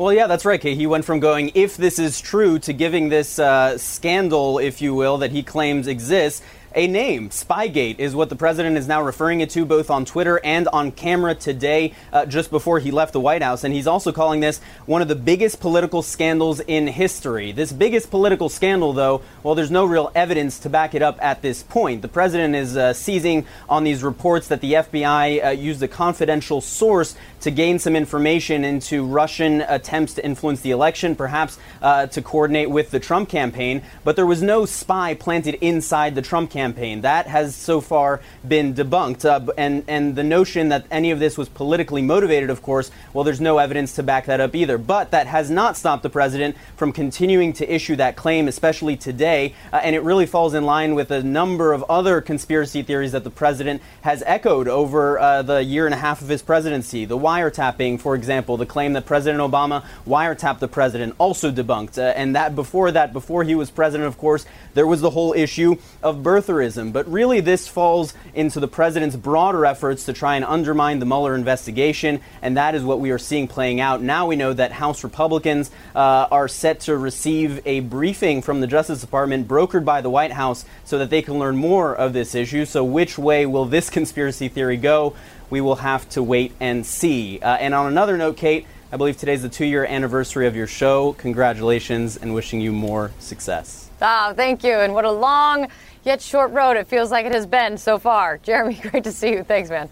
Well, 0.01 0.13
yeah, 0.13 0.25
that's 0.25 0.45
right. 0.45 0.59
He 0.63 0.87
went 0.87 1.05
from 1.05 1.19
going, 1.19 1.51
if 1.53 1.77
this 1.77 1.99
is 1.99 2.19
true, 2.19 2.57
to 2.57 2.73
giving 2.73 3.09
this 3.09 3.37
uh, 3.37 3.77
scandal, 3.77 4.57
if 4.57 4.81
you 4.81 4.95
will, 4.95 5.19
that 5.19 5.29
he 5.29 5.43
claims 5.43 5.85
exists 5.85 6.41
a 6.73 6.87
name. 6.87 7.29
Spygate 7.29 7.99
is 7.99 8.15
what 8.15 8.29
the 8.29 8.35
president 8.35 8.77
is 8.77 8.87
now 8.87 9.01
referring 9.01 9.41
it 9.41 9.49
to 9.51 9.65
both 9.65 9.89
on 9.89 10.05
Twitter 10.05 10.39
and 10.43 10.67
on 10.69 10.91
camera 10.91 11.35
today, 11.35 11.93
uh, 12.13 12.25
just 12.25 12.49
before 12.49 12.79
he 12.79 12.91
left 12.91 13.13
the 13.13 13.19
White 13.19 13.43
House. 13.43 13.63
And 13.63 13.73
he's 13.73 13.87
also 13.87 14.11
calling 14.11 14.39
this 14.39 14.59
one 14.85 15.01
of 15.01 15.07
the 15.07 15.15
biggest 15.15 15.59
political 15.59 16.01
scandals 16.01 16.59
in 16.61 16.87
history. 16.87 17.51
This 17.51 17.71
biggest 17.71 18.09
political 18.09 18.49
scandal, 18.49 18.93
though, 18.93 19.21
well, 19.43 19.55
there's 19.55 19.71
no 19.71 19.85
real 19.85 20.11
evidence 20.15 20.59
to 20.59 20.69
back 20.69 20.95
it 20.95 21.01
up 21.01 21.19
at 21.21 21.41
this 21.41 21.63
point. 21.63 22.01
The 22.01 22.07
president 22.07 22.55
is 22.55 22.77
uh, 22.77 22.93
seizing 22.93 23.45
on 23.67 23.83
these 23.83 24.03
reports 24.03 24.47
that 24.47 24.61
the 24.61 24.73
FBI 24.73 25.45
uh, 25.45 25.49
used 25.49 25.83
a 25.83 25.87
confidential 25.87 26.61
source 26.61 27.15
to 27.41 27.51
gain 27.51 27.79
some 27.79 27.95
information 27.95 28.63
into 28.63 29.05
Russian 29.05 29.61
attempts 29.61 30.13
to 30.15 30.25
influence 30.25 30.61
the 30.61 30.71
election, 30.71 31.15
perhaps 31.15 31.57
uh, 31.81 32.07
to 32.07 32.21
coordinate 32.21 32.69
with 32.69 32.91
the 32.91 32.99
Trump 32.99 33.29
campaign. 33.29 33.81
But 34.03 34.15
there 34.15 34.25
was 34.25 34.41
no 34.41 34.65
spy 34.65 35.13
planted 35.13 35.55
inside 35.55 36.15
the 36.15 36.21
Trump 36.21 36.51
campaign. 36.51 37.01
That 37.01 37.27
has 37.27 37.55
so 37.55 37.81
far 37.81 38.21
been 38.47 38.73
debunked. 38.73 39.25
Uh, 39.25 39.51
and, 39.57 39.83
and 39.87 40.15
the 40.15 40.23
notion 40.23 40.69
that 40.69 40.85
any 40.91 41.11
of 41.11 41.19
this 41.19 41.37
was 41.37 41.49
politically 41.49 42.01
motivated, 42.01 42.49
of 42.49 42.61
course, 42.61 42.91
well, 43.13 43.23
there's 43.23 43.41
no 43.41 43.57
evidence 43.57 43.95
to 43.95 44.03
back 44.03 44.25
that 44.25 44.39
up 44.39 44.55
either. 44.55 44.77
But 44.77 45.11
that 45.11 45.27
has 45.27 45.49
not 45.49 45.77
stopped 45.77 46.03
the 46.03 46.09
president 46.09 46.55
from 46.75 46.91
continuing 46.91 47.53
to 47.53 47.73
issue 47.73 47.95
that 47.95 48.15
claim, 48.15 48.47
especially 48.47 48.95
today. 48.97 49.53
Uh, 49.73 49.77
and 49.77 49.95
it 49.95 50.03
really 50.03 50.25
falls 50.25 50.53
in 50.53 50.63
line 50.63 50.95
with 50.95 51.11
a 51.11 51.23
number 51.23 51.73
of 51.73 51.83
other 51.89 52.21
conspiracy 52.21 52.83
theories 52.83 53.11
that 53.13 53.23
the 53.23 53.29
president 53.31 53.81
has 54.01 54.23
echoed 54.25 54.67
over 54.67 55.19
uh, 55.19 55.41
the 55.41 55.63
year 55.63 55.85
and 55.85 55.93
a 55.93 55.97
half 55.97 56.21
of 56.21 56.27
his 56.29 56.41
presidency. 56.41 57.05
The 57.05 57.17
wiretapping, 57.31 57.99
for 57.99 58.15
example, 58.15 58.57
the 58.57 58.65
claim 58.65 58.93
that 58.93 59.05
President 59.05 59.41
Obama 59.41 59.85
wiretapped 60.05 60.59
the 60.59 60.67
president, 60.67 61.15
also 61.17 61.51
debunked. 61.51 61.97
Uh, 61.97 62.13
and 62.15 62.35
that 62.35 62.55
before 62.55 62.91
that, 62.91 63.13
before 63.13 63.43
he 63.43 63.55
was 63.55 63.71
president, 63.71 64.07
of 64.07 64.17
course, 64.17 64.45
there 64.73 64.87
was 64.87 65.01
the 65.01 65.09
whole 65.09 65.33
issue 65.33 65.77
of 66.03 66.17
birtherism. 66.17 66.91
But 66.91 67.09
really, 67.09 67.39
this 67.39 67.67
falls 67.67 68.13
into 68.33 68.59
the 68.59 68.67
president's 68.67 69.15
broader 69.15 69.65
efforts 69.65 70.05
to 70.05 70.13
try 70.13 70.35
and 70.35 70.43
undermine 70.43 70.99
the 70.99 71.05
Mueller 71.05 71.35
investigation, 71.35 72.19
and 72.41 72.57
that 72.57 72.75
is 72.75 72.83
what 72.83 72.99
we 72.99 73.11
are 73.11 73.17
seeing 73.17 73.47
playing 73.47 73.79
out. 73.79 74.01
Now 74.01 74.27
we 74.27 74.35
know 74.35 74.53
that 74.53 74.71
House 74.73 75.03
Republicans 75.03 75.71
uh, 75.95 76.27
are 76.31 76.47
set 76.47 76.81
to 76.81 76.97
receive 76.97 77.61
a 77.65 77.79
briefing 77.79 78.41
from 78.41 78.59
the 78.61 78.67
Justice 78.67 79.01
Department 79.01 79.47
brokered 79.47 79.85
by 79.85 80.01
the 80.01 80.09
White 80.09 80.33
House 80.33 80.65
so 80.83 80.97
that 80.97 81.09
they 81.09 81.21
can 81.21 81.39
learn 81.39 81.55
more 81.55 81.95
of 81.95 82.13
this 82.13 82.35
issue. 82.35 82.65
So, 82.65 82.83
which 82.83 83.17
way 83.17 83.45
will 83.45 83.65
this 83.65 83.89
conspiracy 83.97 84.49
theory 84.49 84.77
go? 84.77 85.15
We 85.51 85.61
will 85.61 85.75
have 85.75 86.09
to 86.09 86.23
wait 86.23 86.53
and 86.59 86.85
see. 86.85 87.39
Uh, 87.39 87.57
and 87.57 87.75
on 87.75 87.85
another 87.85 88.17
note, 88.17 88.37
Kate, 88.37 88.65
I 88.91 88.97
believe 88.97 89.17
today's 89.17 89.41
the 89.41 89.49
two 89.49 89.65
year 89.65 89.85
anniversary 89.85 90.47
of 90.47 90.55
your 90.55 90.65
show. 90.65 91.13
Congratulations 91.13 92.17
and 92.17 92.33
wishing 92.33 92.61
you 92.61 92.71
more 92.71 93.11
success. 93.19 93.89
Oh, 94.01 94.33
thank 94.33 94.63
you. 94.63 94.73
And 94.73 94.93
what 94.93 95.05
a 95.05 95.11
long 95.11 95.67
yet 96.03 96.21
short 96.21 96.51
road 96.51 96.77
it 96.77 96.87
feels 96.87 97.11
like 97.11 97.25
it 97.25 97.33
has 97.33 97.45
been 97.45 97.77
so 97.77 97.99
far. 97.99 98.37
Jeremy, 98.43 98.75
great 98.75 99.03
to 99.03 99.11
see 99.11 99.31
you. 99.33 99.43
Thanks, 99.43 99.69
man. 99.69 99.89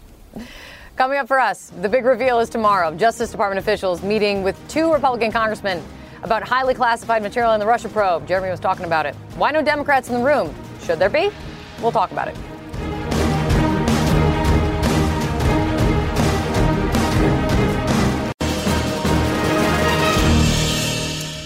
Coming 0.95 1.17
up 1.17 1.27
for 1.27 1.39
us, 1.39 1.71
the 1.81 1.89
big 1.89 2.05
reveal 2.05 2.39
is 2.39 2.49
tomorrow. 2.49 2.95
Justice 2.95 3.29
Department 3.29 3.59
officials 3.59 4.01
meeting 4.01 4.43
with 4.43 4.57
two 4.67 4.91
Republican 4.91 5.31
congressmen 5.31 5.83
about 6.23 6.43
highly 6.43 6.73
classified 6.73 7.21
material 7.21 7.53
in 7.53 7.59
the 7.59 7.65
Russia 7.65 7.89
probe. 7.89 8.27
Jeremy 8.27 8.49
was 8.49 8.59
talking 8.59 8.85
about 8.85 9.05
it. 9.05 9.15
Why 9.35 9.51
no 9.51 9.61
Democrats 9.61 10.09
in 10.09 10.15
the 10.15 10.25
room? 10.25 10.53
Should 10.83 10.99
there 10.99 11.09
be? 11.09 11.29
We'll 11.81 11.91
talk 11.91 12.11
about 12.11 12.27
it. 12.27 12.35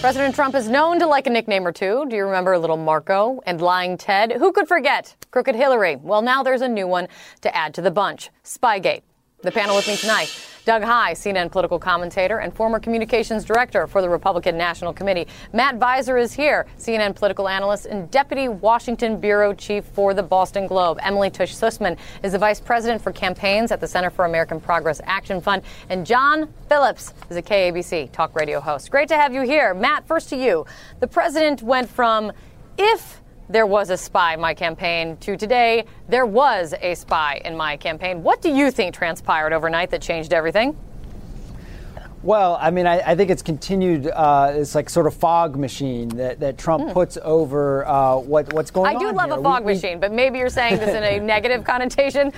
President 0.04 0.34
Trump 0.34 0.54
is 0.54 0.68
known 0.68 0.98
to 0.98 1.06
like 1.06 1.26
a 1.26 1.30
nickname 1.30 1.66
or 1.66 1.72
two. 1.72 2.04
Do 2.10 2.14
you 2.14 2.26
remember 2.26 2.58
Little 2.58 2.76
Marco 2.76 3.40
and 3.46 3.58
Lying 3.58 3.96
Ted? 3.96 4.32
Who 4.32 4.52
could 4.52 4.68
forget 4.68 5.16
Crooked 5.30 5.54
Hillary? 5.54 5.96
Well, 5.96 6.20
now 6.20 6.42
there's 6.42 6.60
a 6.60 6.68
new 6.68 6.86
one 6.86 7.08
to 7.40 7.56
add 7.56 7.72
to 7.72 7.80
the 7.80 7.90
bunch 7.90 8.28
Spygate. 8.44 9.00
The 9.40 9.50
panel 9.50 9.74
with 9.74 9.86
me 9.86 9.96
tonight 9.96 10.28
Doug 10.64 10.82
Heye, 10.82 11.12
CNN 11.12 11.50
political 11.50 11.78
commentator 11.78 12.38
and 12.38 12.54
former 12.54 12.80
communications 12.80 13.44
director 13.44 13.86
for 13.86 14.00
the 14.00 14.08
Republican 14.08 14.56
National 14.56 14.94
Committee. 14.94 15.26
Matt 15.52 15.78
Viser 15.78 16.20
is 16.20 16.32
here, 16.32 16.64
CNN 16.78 17.14
political 17.14 17.48
analyst 17.48 17.84
and 17.84 18.10
deputy 18.10 18.48
Washington 18.48 19.20
bureau 19.20 19.52
chief 19.52 19.84
for 19.84 20.14
the 20.14 20.22
Boston 20.22 20.66
Globe. 20.66 20.98
Emily 21.02 21.28
Tisch 21.28 21.54
Sussman 21.54 21.98
is 22.22 22.32
the 22.32 22.38
vice 22.38 22.60
president 22.60 23.02
for 23.02 23.12
campaigns 23.12 23.72
at 23.72 23.80
the 23.80 23.86
Center 23.86 24.08
for 24.08 24.24
American 24.24 24.58
Progress 24.58 25.02
Action 25.04 25.40
Fund. 25.40 25.62
And 25.90 26.06
John 26.06 26.52
Phillips 26.68 27.12
is 27.28 27.36
a 27.36 27.42
KABC 27.42 28.10
talk 28.12 28.34
radio 28.34 28.58
host. 28.58 28.90
Great 28.90 29.08
to 29.08 29.16
have 29.16 29.34
you 29.34 29.42
here. 29.42 29.74
Matt, 29.74 30.06
first 30.06 30.30
to 30.30 30.36
you. 30.36 30.64
The 31.00 31.06
president 31.06 31.62
went 31.62 31.90
from 31.90 32.32
if 32.78 33.20
there 33.48 33.66
was 33.66 33.90
a 33.90 33.96
spy 33.96 34.34
in 34.34 34.40
my 34.40 34.54
campaign 34.54 35.16
to 35.18 35.36
today, 35.36 35.84
there 36.08 36.26
was 36.26 36.74
a 36.80 36.94
spy 36.94 37.40
in 37.44 37.56
my 37.56 37.76
campaign. 37.76 38.22
What 38.22 38.40
do 38.40 38.50
you 38.50 38.70
think 38.70 38.94
transpired 38.94 39.52
overnight 39.52 39.90
that 39.90 40.02
changed 40.02 40.32
everything? 40.32 40.76
Well, 42.24 42.56
I 42.58 42.70
mean, 42.70 42.86
I, 42.86 43.10
I 43.10 43.14
think 43.16 43.30
it's 43.30 43.42
continued. 43.42 44.06
Uh, 44.06 44.52
it's 44.54 44.74
like 44.74 44.88
sort 44.88 45.06
of 45.06 45.12
fog 45.12 45.56
machine 45.56 46.08
that, 46.16 46.40
that 46.40 46.56
Trump 46.56 46.84
mm. 46.84 46.92
puts 46.94 47.18
over 47.20 47.86
uh, 47.86 48.16
what, 48.16 48.50
what's 48.54 48.70
going 48.70 48.88
on. 48.88 48.96
I 48.96 48.98
do 48.98 49.08
on 49.08 49.14
love 49.14 49.28
here. 49.28 49.38
a 49.40 49.42
fog 49.42 49.64
we, 49.64 49.74
machine, 49.74 49.96
we, 49.96 50.00
but 50.00 50.12
maybe 50.12 50.38
you're 50.38 50.48
saying 50.48 50.78
this 50.78 50.88
in 50.88 51.04
a 51.04 51.20
negative 51.24 51.64
connotation. 51.64 52.32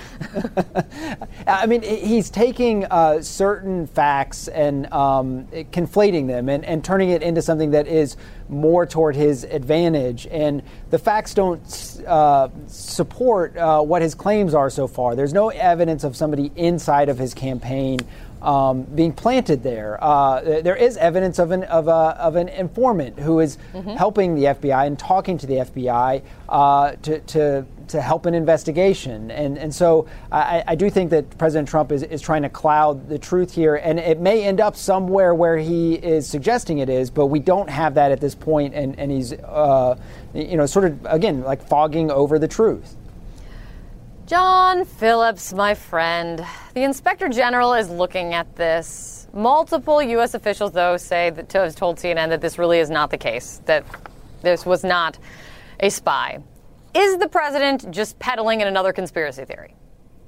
I 1.46 1.66
mean, 1.66 1.82
he's 1.82 2.30
taking 2.30 2.84
uh, 2.86 3.22
certain 3.22 3.86
facts 3.86 4.48
and 4.48 4.92
um, 4.92 5.46
conflating 5.46 6.26
them 6.26 6.48
and, 6.48 6.64
and 6.64 6.84
turning 6.84 7.10
it 7.10 7.22
into 7.22 7.40
something 7.40 7.70
that 7.70 7.86
is 7.86 8.16
more 8.48 8.86
toward 8.86 9.14
his 9.14 9.44
advantage. 9.44 10.26
And 10.32 10.64
the 10.90 10.98
facts 10.98 11.32
don't 11.32 12.02
uh, 12.04 12.48
support 12.66 13.56
uh, 13.56 13.82
what 13.82 14.02
his 14.02 14.16
claims 14.16 14.52
are 14.52 14.68
so 14.68 14.88
far. 14.88 15.14
There's 15.14 15.32
no 15.32 15.50
evidence 15.50 16.02
of 16.02 16.16
somebody 16.16 16.50
inside 16.56 17.08
of 17.08 17.18
his 17.18 17.34
campaign 17.34 18.00
um, 18.42 18.82
being 18.82 19.12
planted 19.12 19.62
there. 19.62 20.02
Uh, 20.02 20.40
there 20.62 20.76
is 20.76 20.96
evidence 20.96 21.38
of 21.38 21.50
an 21.50 21.64
of, 21.64 21.88
a, 21.88 22.16
of 22.20 22.36
an 22.36 22.48
informant 22.48 23.18
who 23.18 23.40
is 23.40 23.58
mm-hmm. 23.72 23.90
helping 23.90 24.34
the 24.34 24.44
FBI 24.44 24.86
and 24.86 24.98
talking 24.98 25.38
to 25.38 25.46
the 25.46 25.54
FBI 25.54 26.22
uh, 26.48 26.92
to, 27.02 27.20
to 27.20 27.66
to 27.88 28.00
help 28.00 28.26
an 28.26 28.34
investigation. 28.34 29.30
And 29.30 29.58
and 29.58 29.74
so 29.74 30.06
I, 30.30 30.64
I 30.66 30.74
do 30.74 30.90
think 30.90 31.10
that 31.10 31.38
President 31.38 31.68
Trump 31.68 31.92
is, 31.92 32.02
is 32.02 32.20
trying 32.20 32.42
to 32.42 32.48
cloud 32.48 33.08
the 33.08 33.18
truth 33.18 33.54
here, 33.54 33.76
and 33.76 33.98
it 33.98 34.20
may 34.20 34.44
end 34.44 34.60
up 34.60 34.76
somewhere 34.76 35.34
where 35.34 35.56
he 35.56 35.94
is 35.94 36.26
suggesting 36.26 36.78
it 36.78 36.88
is, 36.88 37.10
but 37.10 37.26
we 37.26 37.38
don't 37.38 37.70
have 37.70 37.94
that 37.94 38.12
at 38.12 38.20
this 38.20 38.34
point, 38.34 38.74
and 38.74 38.98
and 38.98 39.10
he's 39.10 39.32
uh, 39.32 39.98
you 40.34 40.56
know 40.56 40.66
sort 40.66 40.84
of 40.84 41.04
again 41.06 41.42
like 41.42 41.66
fogging 41.66 42.10
over 42.10 42.38
the 42.38 42.48
truth. 42.48 42.96
John 44.26 44.84
Phillips, 44.84 45.52
my 45.52 45.72
friend. 45.72 46.44
The 46.74 46.82
Inspector 46.82 47.28
General 47.28 47.74
is 47.74 47.88
looking 47.88 48.34
at 48.34 48.56
this. 48.56 49.28
Multiple 49.32 50.02
U.S. 50.02 50.34
officials, 50.34 50.72
though, 50.72 50.96
say 50.96 51.30
that 51.30 51.52
have 51.52 51.76
told 51.76 51.98
CNN 51.98 52.30
that 52.30 52.40
this 52.40 52.58
really 52.58 52.80
is 52.80 52.90
not 52.90 53.12
the 53.12 53.18
case, 53.18 53.60
that 53.66 53.84
this 54.42 54.66
was 54.66 54.82
not 54.82 55.16
a 55.78 55.90
spy. 55.90 56.40
Is 56.92 57.18
the 57.18 57.28
president 57.28 57.88
just 57.92 58.18
peddling 58.18 58.60
in 58.62 58.66
another 58.66 58.92
conspiracy 58.92 59.44
theory? 59.44 59.75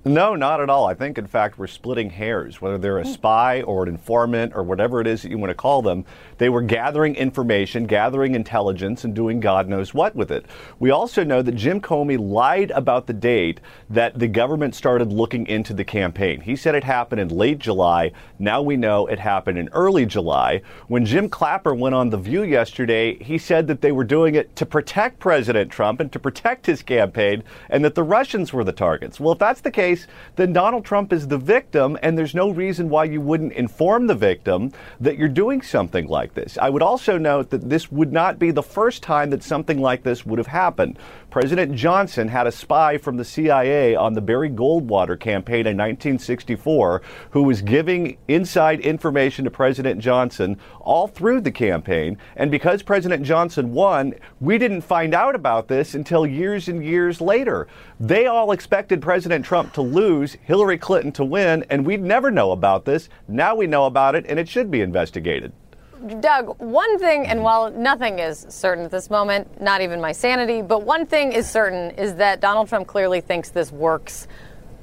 No, 0.08 0.34
not 0.34 0.62
at 0.62 0.70
all. 0.70 0.86
I 0.86 0.94
think, 0.94 1.18
in 1.18 1.26
fact, 1.26 1.58
we're 1.58 1.66
splitting 1.66 2.08
hairs. 2.08 2.62
Whether 2.62 2.78
they're 2.78 2.98
a 2.98 3.04
hmm. 3.04 3.12
spy 3.12 3.62
or 3.62 3.82
an 3.82 3.90
informant 3.90 4.54
or 4.54 4.62
whatever 4.62 5.02
it 5.02 5.06
is 5.06 5.20
that 5.20 5.30
you 5.30 5.36
want 5.36 5.50
to 5.50 5.54
call 5.54 5.82
them, 5.82 6.06
they 6.38 6.48
were 6.48 6.62
gathering 6.62 7.14
information, 7.14 7.84
gathering 7.84 8.34
intelligence, 8.34 9.04
and 9.04 9.14
doing 9.14 9.38
God 9.38 9.68
knows 9.68 9.92
what 9.92 10.16
with 10.16 10.30
it. 10.30 10.46
We 10.78 10.90
also 10.90 11.24
know 11.24 11.42
that 11.42 11.56
Jim 11.56 11.80
Comey 11.80 12.18
lied 12.18 12.70
about 12.70 13.06
the 13.06 13.12
date 13.12 13.60
that 13.90 14.18
the 14.18 14.28
government 14.28 14.74
started 14.74 15.12
looking 15.12 15.46
into 15.46 15.74
the 15.74 15.84
campaign. 15.84 16.40
He 16.40 16.56
said 16.56 16.74
it 16.74 16.84
happened 16.84 17.20
in 17.20 17.28
late 17.28 17.58
July. 17.58 18.12
Now 18.38 18.62
we 18.62 18.76
know 18.76 19.06
it 19.08 19.18
happened 19.18 19.58
in 19.58 19.68
early 19.72 20.06
July. 20.06 20.62
When 20.86 21.04
Jim 21.04 21.28
Clapper 21.28 21.74
went 21.74 21.94
on 21.94 22.08
The 22.08 22.16
View 22.16 22.44
yesterday, 22.44 23.22
he 23.22 23.36
said 23.36 23.66
that 23.66 23.82
they 23.82 23.92
were 23.92 24.04
doing 24.04 24.36
it 24.36 24.56
to 24.56 24.64
protect 24.64 25.18
President 25.18 25.70
Trump 25.70 26.00
and 26.00 26.10
to 26.12 26.18
protect 26.18 26.64
his 26.64 26.82
campaign, 26.82 27.42
and 27.68 27.84
that 27.84 27.94
the 27.94 28.02
Russians 28.02 28.54
were 28.54 28.64
the 28.64 28.72
targets. 28.72 29.20
Well, 29.20 29.32
if 29.32 29.38
that's 29.38 29.60
the 29.60 29.70
case, 29.70 29.97
then 30.36 30.52
Donald 30.52 30.84
Trump 30.84 31.12
is 31.12 31.28
the 31.28 31.38
victim, 31.38 31.98
and 32.02 32.16
there's 32.16 32.34
no 32.34 32.50
reason 32.50 32.88
why 32.88 33.04
you 33.04 33.20
wouldn't 33.20 33.52
inform 33.54 34.06
the 34.06 34.14
victim 34.14 34.72
that 35.00 35.18
you're 35.18 35.28
doing 35.28 35.62
something 35.62 36.06
like 36.06 36.34
this. 36.34 36.58
I 36.60 36.70
would 36.70 36.82
also 36.82 37.18
note 37.18 37.50
that 37.50 37.68
this 37.68 37.90
would 37.90 38.12
not 38.12 38.38
be 38.38 38.50
the 38.50 38.62
first 38.62 39.02
time 39.02 39.30
that 39.30 39.42
something 39.42 39.80
like 39.80 40.02
this 40.02 40.24
would 40.24 40.38
have 40.38 40.46
happened. 40.46 40.98
President 41.30 41.74
Johnson 41.74 42.28
had 42.28 42.46
a 42.46 42.52
spy 42.52 42.96
from 42.96 43.16
the 43.16 43.24
CIA 43.24 43.94
on 43.94 44.14
the 44.14 44.20
Barry 44.20 44.48
Goldwater 44.48 45.18
campaign 45.18 45.66
in 45.66 45.76
1964 45.76 47.02
who 47.30 47.42
was 47.42 47.60
giving 47.60 48.16
inside 48.28 48.80
information 48.80 49.44
to 49.44 49.50
President 49.50 50.00
Johnson 50.00 50.56
all 50.80 51.06
through 51.06 51.42
the 51.42 51.52
campaign. 51.52 52.16
And 52.36 52.50
because 52.50 52.82
President 52.82 53.24
Johnson 53.24 53.72
won, 53.72 54.14
we 54.40 54.56
didn't 54.56 54.80
find 54.80 55.14
out 55.14 55.34
about 55.34 55.68
this 55.68 55.94
until 55.94 56.26
years 56.26 56.66
and 56.68 56.84
years 56.84 57.20
later. 57.20 57.68
They 58.00 58.26
all 58.26 58.52
expected 58.52 59.02
President 59.02 59.44
Trump 59.44 59.72
to 59.72 59.82
lose, 59.82 60.36
Hillary 60.44 60.78
Clinton 60.78 61.10
to 61.12 61.24
win, 61.24 61.64
and 61.68 61.84
we'd 61.84 62.00
never 62.00 62.30
know 62.30 62.52
about 62.52 62.84
this. 62.84 63.08
Now 63.26 63.56
we 63.56 63.66
know 63.66 63.86
about 63.86 64.14
it, 64.14 64.24
and 64.28 64.38
it 64.38 64.48
should 64.48 64.70
be 64.70 64.82
investigated. 64.82 65.52
Doug, 66.20 66.60
one 66.60 66.96
thing, 67.00 67.26
and 67.26 67.42
while 67.42 67.72
nothing 67.72 68.20
is 68.20 68.46
certain 68.48 68.84
at 68.84 68.92
this 68.92 69.10
moment, 69.10 69.60
not 69.60 69.80
even 69.80 70.00
my 70.00 70.12
sanity, 70.12 70.62
but 70.62 70.84
one 70.84 71.06
thing 71.06 71.32
is 71.32 71.50
certain 71.50 71.90
is 71.92 72.14
that 72.14 72.40
Donald 72.40 72.68
Trump 72.68 72.86
clearly 72.86 73.20
thinks 73.20 73.50
this 73.50 73.72
works 73.72 74.28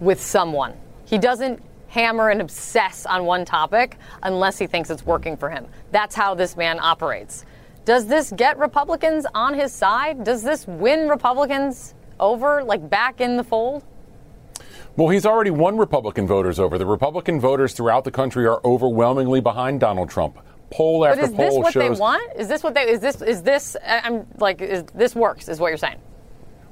with 0.01 0.19
someone. 0.19 0.73
He 1.05 1.17
doesn't 1.17 1.63
hammer 1.87 2.31
and 2.31 2.41
obsess 2.41 3.05
on 3.05 3.25
one 3.25 3.45
topic 3.45 3.97
unless 4.23 4.57
he 4.57 4.67
thinks 4.67 4.89
it's 4.89 5.05
working 5.05 5.37
for 5.37 5.49
him. 5.49 5.67
That's 5.91 6.15
how 6.15 6.35
this 6.35 6.57
man 6.57 6.81
operates. 6.81 7.45
Does 7.85 8.07
this 8.07 8.33
get 8.35 8.57
Republicans 8.57 9.25
on 9.33 9.53
his 9.53 9.71
side? 9.71 10.25
Does 10.25 10.43
this 10.43 10.67
win 10.67 11.07
Republicans 11.07 11.94
over, 12.19 12.63
like 12.63 12.89
back 12.89 13.21
in 13.21 13.37
the 13.37 13.43
fold? 13.43 13.83
Well, 14.95 15.09
he's 15.09 15.25
already 15.25 15.51
won 15.51 15.77
Republican 15.77 16.25
voters 16.25 16.59
over. 16.59 16.77
The 16.77 16.85
Republican 16.85 17.39
voters 17.39 17.73
throughout 17.73 18.05
the 18.05 18.11
country 18.11 18.45
are 18.45 18.61
overwhelmingly 18.63 19.41
behind 19.41 19.79
Donald 19.79 20.09
Trump 20.09 20.39
poll 20.71 21.05
after 21.05 21.27
poll 21.27 21.29
shows. 21.29 21.37
but 21.37 21.43
is 21.43 21.53
this 21.53 21.57
what 21.57 21.73
shows. 21.73 21.97
they 21.97 22.01
want? 22.01 22.39
Is 22.39 22.47
this 22.47 22.63
what 22.63 22.73
they? 22.73 22.89
Is 22.89 22.99
this? 22.99 23.21
Is 23.21 23.41
this? 23.41 23.77
I'm 23.85 24.25
like, 24.37 24.61
is 24.61 24.83
this 24.93 25.15
works? 25.15 25.47
Is 25.49 25.59
what 25.59 25.69
you're 25.69 25.77
saying? 25.77 25.99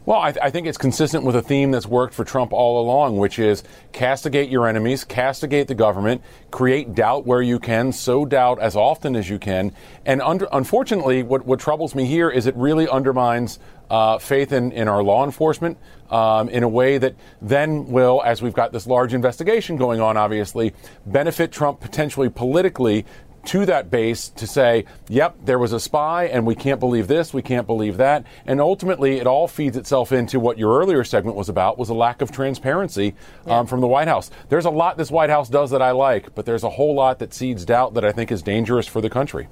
Well, 0.06 0.20
I, 0.20 0.34
th- 0.34 0.44
I, 0.44 0.50
think 0.50 0.68
it's 0.68 0.78
consistent 0.78 1.24
with 1.24 1.34
a 1.34 1.42
theme 1.42 1.72
that's 1.72 1.86
worked 1.86 2.14
for 2.14 2.26
Trump 2.26 2.52
all 2.52 2.84
along, 2.84 3.16
which 3.16 3.40
is 3.40 3.64
castigate 3.94 4.50
your 4.50 4.68
enemies, 4.68 5.06
castigate 5.06 5.70
the 5.70 5.76
government, 5.76 6.22
create 6.52 6.94
doubt 6.94 7.26
where 7.26 7.42
you 7.42 7.58
can, 7.58 7.94
sow 7.94 8.26
doubt 8.26 8.60
as 8.60 8.76
often 8.76 9.16
as 9.16 9.30
you 9.30 9.40
can. 9.40 9.72
And 10.06 10.22
under, 10.22 10.50
unfortunately, 10.52 11.24
what, 11.24 11.46
what 11.46 11.62
troubles 11.62 11.96
me 11.96 12.04
here 12.06 12.30
is 12.30 12.48
it 12.48 12.56
really 12.58 12.86
undermines 12.86 13.60
uh, 13.90 14.18
faith 14.18 14.52
in, 14.52 14.74
in 14.74 14.90
our 14.90 15.02
law 15.02 15.24
enforcement 15.24 15.78
um, 16.10 16.50
in 16.50 16.64
a 16.64 16.70
way 16.70 16.98
that 16.98 17.16
then 17.42 17.88
will, 17.88 18.22
as 18.26 18.42
we've 18.42 18.54
got 18.54 18.74
this 18.74 18.86
large 18.86 19.14
investigation 19.14 19.78
going 19.78 20.02
on, 20.02 20.18
obviously, 20.18 20.74
benefit 21.06 21.54
Trump 21.54 21.80
potentially 21.80 22.28
politically 22.28 23.06
to 23.46 23.66
that 23.66 23.92
base 23.92 24.30
to 24.30 24.48
say, 24.48 24.86
yep, 25.10 25.36
there 25.44 25.60
was 25.60 25.74
a 25.74 25.80
spy 25.80 26.26
and 26.26 26.46
we 26.46 26.56
can't 26.56 26.80
believe 26.80 27.08
this, 27.08 27.34
we 27.34 27.42
can't 27.42 27.68
believe 27.68 27.98
that. 27.98 28.26
And 28.46 28.62
ultimately, 28.62 29.18
it 29.18 29.28
all 29.28 29.48
feeds 29.48 29.78
itself 29.78 30.12
into 30.12 30.40
what 30.40 30.58
your 30.58 30.80
earlier 30.80 31.04
segment 31.04 31.36
was 31.36 31.50
about, 31.50 31.78
was 31.78 31.90
a 31.90 31.94
lack 31.94 32.22
of 32.22 32.32
transparency 32.32 33.16
yeah. 33.46 33.60
um, 33.60 33.68
from 33.68 33.82
the 33.82 33.88
White 33.88 34.08
House. 34.08 34.32
There's 34.50 34.66
a 34.66 34.70
lot 34.70 34.98
this 34.98 35.12
White 35.12 35.30
House 35.30 35.50
does 35.50 35.72
that 35.72 35.82
I 35.82 35.92
like, 35.92 36.34
but 36.36 36.46
there's 36.46 36.64
a 36.64 36.70
whole 36.70 36.96
lot 36.96 37.20
that 37.20 37.34
seeds 37.34 37.66
doubt 37.66 37.94
that 37.96 38.06
I 38.06 38.12
think 38.12 38.32
is 38.32 38.42
dangerous 38.42 38.88
for 38.88 39.02
the 39.02 39.10
country. 39.10 39.48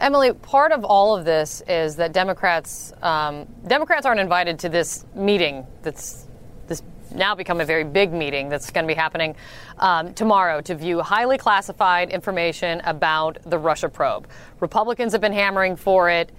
Emily, 0.00 0.32
part 0.32 0.72
of 0.72 0.84
all 0.84 1.16
of 1.16 1.24
this 1.24 1.62
is 1.68 1.96
that 1.96 2.12
Democrats 2.12 2.92
um, 3.02 3.46
Democrats 3.66 4.06
aren't 4.06 4.20
invited 4.20 4.58
to 4.60 4.68
this 4.68 5.04
meeting 5.14 5.66
that's 5.82 6.26
this 6.68 6.82
now 7.14 7.34
become 7.34 7.60
a 7.60 7.64
very 7.64 7.84
big 7.84 8.12
meeting 8.12 8.48
that's 8.48 8.70
going 8.70 8.84
to 8.84 8.88
be 8.92 8.98
happening 8.98 9.36
um, 9.78 10.14
tomorrow 10.14 10.60
to 10.62 10.74
view 10.74 11.00
highly 11.00 11.38
classified 11.38 12.10
information 12.10 12.80
about 12.84 13.38
the 13.44 13.58
Russia 13.58 13.88
probe. 13.88 14.28
Republicans 14.60 15.12
have 15.12 15.20
been 15.20 15.32
hammering 15.32 15.76
for 15.76 16.10
it. 16.10 16.30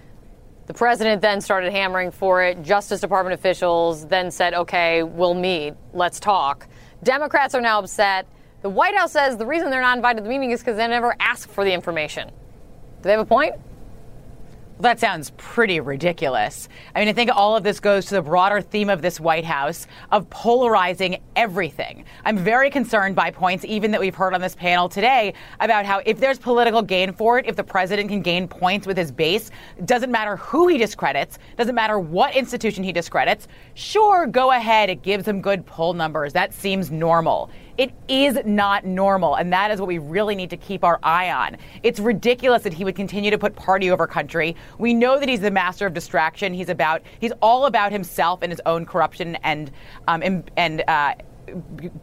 The 0.68 0.74
president 0.74 1.22
then 1.22 1.42
started 1.42 1.72
hammering 1.72 2.12
for 2.12 2.44
it. 2.44 2.62
Justice 2.62 3.02
Department 3.02 3.34
officials 3.34 4.06
then 4.06 4.30
said, 4.30 4.54
okay, 4.54 5.04
we'll 5.04 5.34
meet, 5.34 5.74
let's 5.94 6.20
talk. 6.20 6.68
Democrats 7.04 7.56
are 7.56 7.62
now 7.62 7.80
upset. 7.80 8.28
The 8.62 8.70
White 8.70 8.96
House 8.96 9.14
says 9.14 9.38
the 9.38 9.46
reason 9.46 9.72
they're 9.72 9.82
not 9.82 9.98
invited 9.98 10.18
to 10.18 10.24
the 10.24 10.30
meeting 10.30 10.52
is 10.52 10.60
because 10.60 10.78
they 10.78 10.88
never 10.88 11.16
asked 11.20 11.50
for 11.50 11.64
the 11.64 11.74
information. 11.74 12.28
Do 12.28 12.34
they 13.04 13.12
have 13.12 13.22
a 13.22 13.26
point? 13.26 13.56
Well, 14.80 14.94
that 14.94 15.02
sounds 15.02 15.34
pretty 15.36 15.82
ridiculous. 15.82 16.70
I 16.96 17.00
mean, 17.00 17.10
I 17.10 17.12
think 17.12 17.32
all 17.36 17.58
of 17.58 17.64
this 17.64 17.82
goes 17.82 18.06
to 18.06 18.16
the 18.16 18.22
broader 18.22 18.62
theme 18.62 18.90
of 18.90 19.02
this 19.02 19.20
White 19.20 19.44
House 19.44 19.88
of 20.10 20.30
polarizing 20.30 21.22
everything. 21.36 22.06
I'm 22.24 22.38
very 22.38 22.70
concerned 22.70 23.14
by 23.14 23.30
points, 23.30 23.66
even 23.66 23.92
that 23.92 24.00
we've 24.00 24.16
heard 24.16 24.34
on 24.34 24.40
this 24.40 24.56
panel 24.56 24.88
today, 24.88 25.34
about 25.60 25.86
how 25.86 26.02
if 26.06 26.22
there's 26.22 26.40
political 26.40 26.82
gain 26.82 27.12
for 27.12 27.38
it, 27.38 27.46
if 27.46 27.58
the 27.58 27.64
president 27.64 28.08
can 28.08 28.22
gain 28.22 28.48
points 28.48 28.88
with 28.88 28.96
his 28.96 29.12
base, 29.12 29.52
doesn't 29.84 30.12
matter 30.12 30.38
who 30.38 30.70
he 30.70 30.78
discredits, 30.78 31.40
doesn't 31.58 31.76
matter 31.76 32.00
what 32.00 32.34
institution 32.34 32.82
he 32.82 32.94
discredits. 32.94 33.50
Sure, 33.74 34.28
go 34.28 34.52
ahead, 34.52 34.90
it 34.90 35.02
gives 35.02 35.28
him 35.28 35.42
good 35.42 35.66
poll 35.66 35.92
numbers. 35.92 36.32
That 36.32 36.54
seems 36.54 36.90
normal. 36.90 37.52
It 37.80 37.94
is 38.10 38.38
not 38.44 38.86
normal, 38.86 39.36
and 39.36 39.54
that 39.54 39.72
is 39.72 39.80
what 39.80 39.88
we 39.88 40.00
really 40.00 40.36
need 40.36 40.50
to 40.50 40.58
keep 40.58 40.84
our 40.84 41.00
eye 41.02 41.32
on. 41.32 41.56
It's 41.82 41.98
ridiculous 41.98 42.64
that 42.64 42.74
he 42.74 42.84
would 42.84 42.98
continue 42.98 43.32
to 43.32 43.38
put 43.38 43.56
party 43.56 43.90
over 43.90 44.06
country. 44.06 44.58
We 44.80 44.94
know 44.94 45.18
that 45.18 45.30
he's 45.30 45.40
the 45.40 45.50
master 45.50 45.86
of 45.86 45.94
distraction. 45.94 46.54
He's 46.54 46.68
about 46.68 47.02
he's 47.22 47.32
all 47.42 47.68
about 47.68 47.94
himself 47.94 48.42
and 48.42 48.52
his 48.52 48.62
own 48.66 48.86
corruption 48.86 49.38
and 49.44 49.72
um, 50.10 50.44
and, 50.58 50.84
uh, 50.90 51.14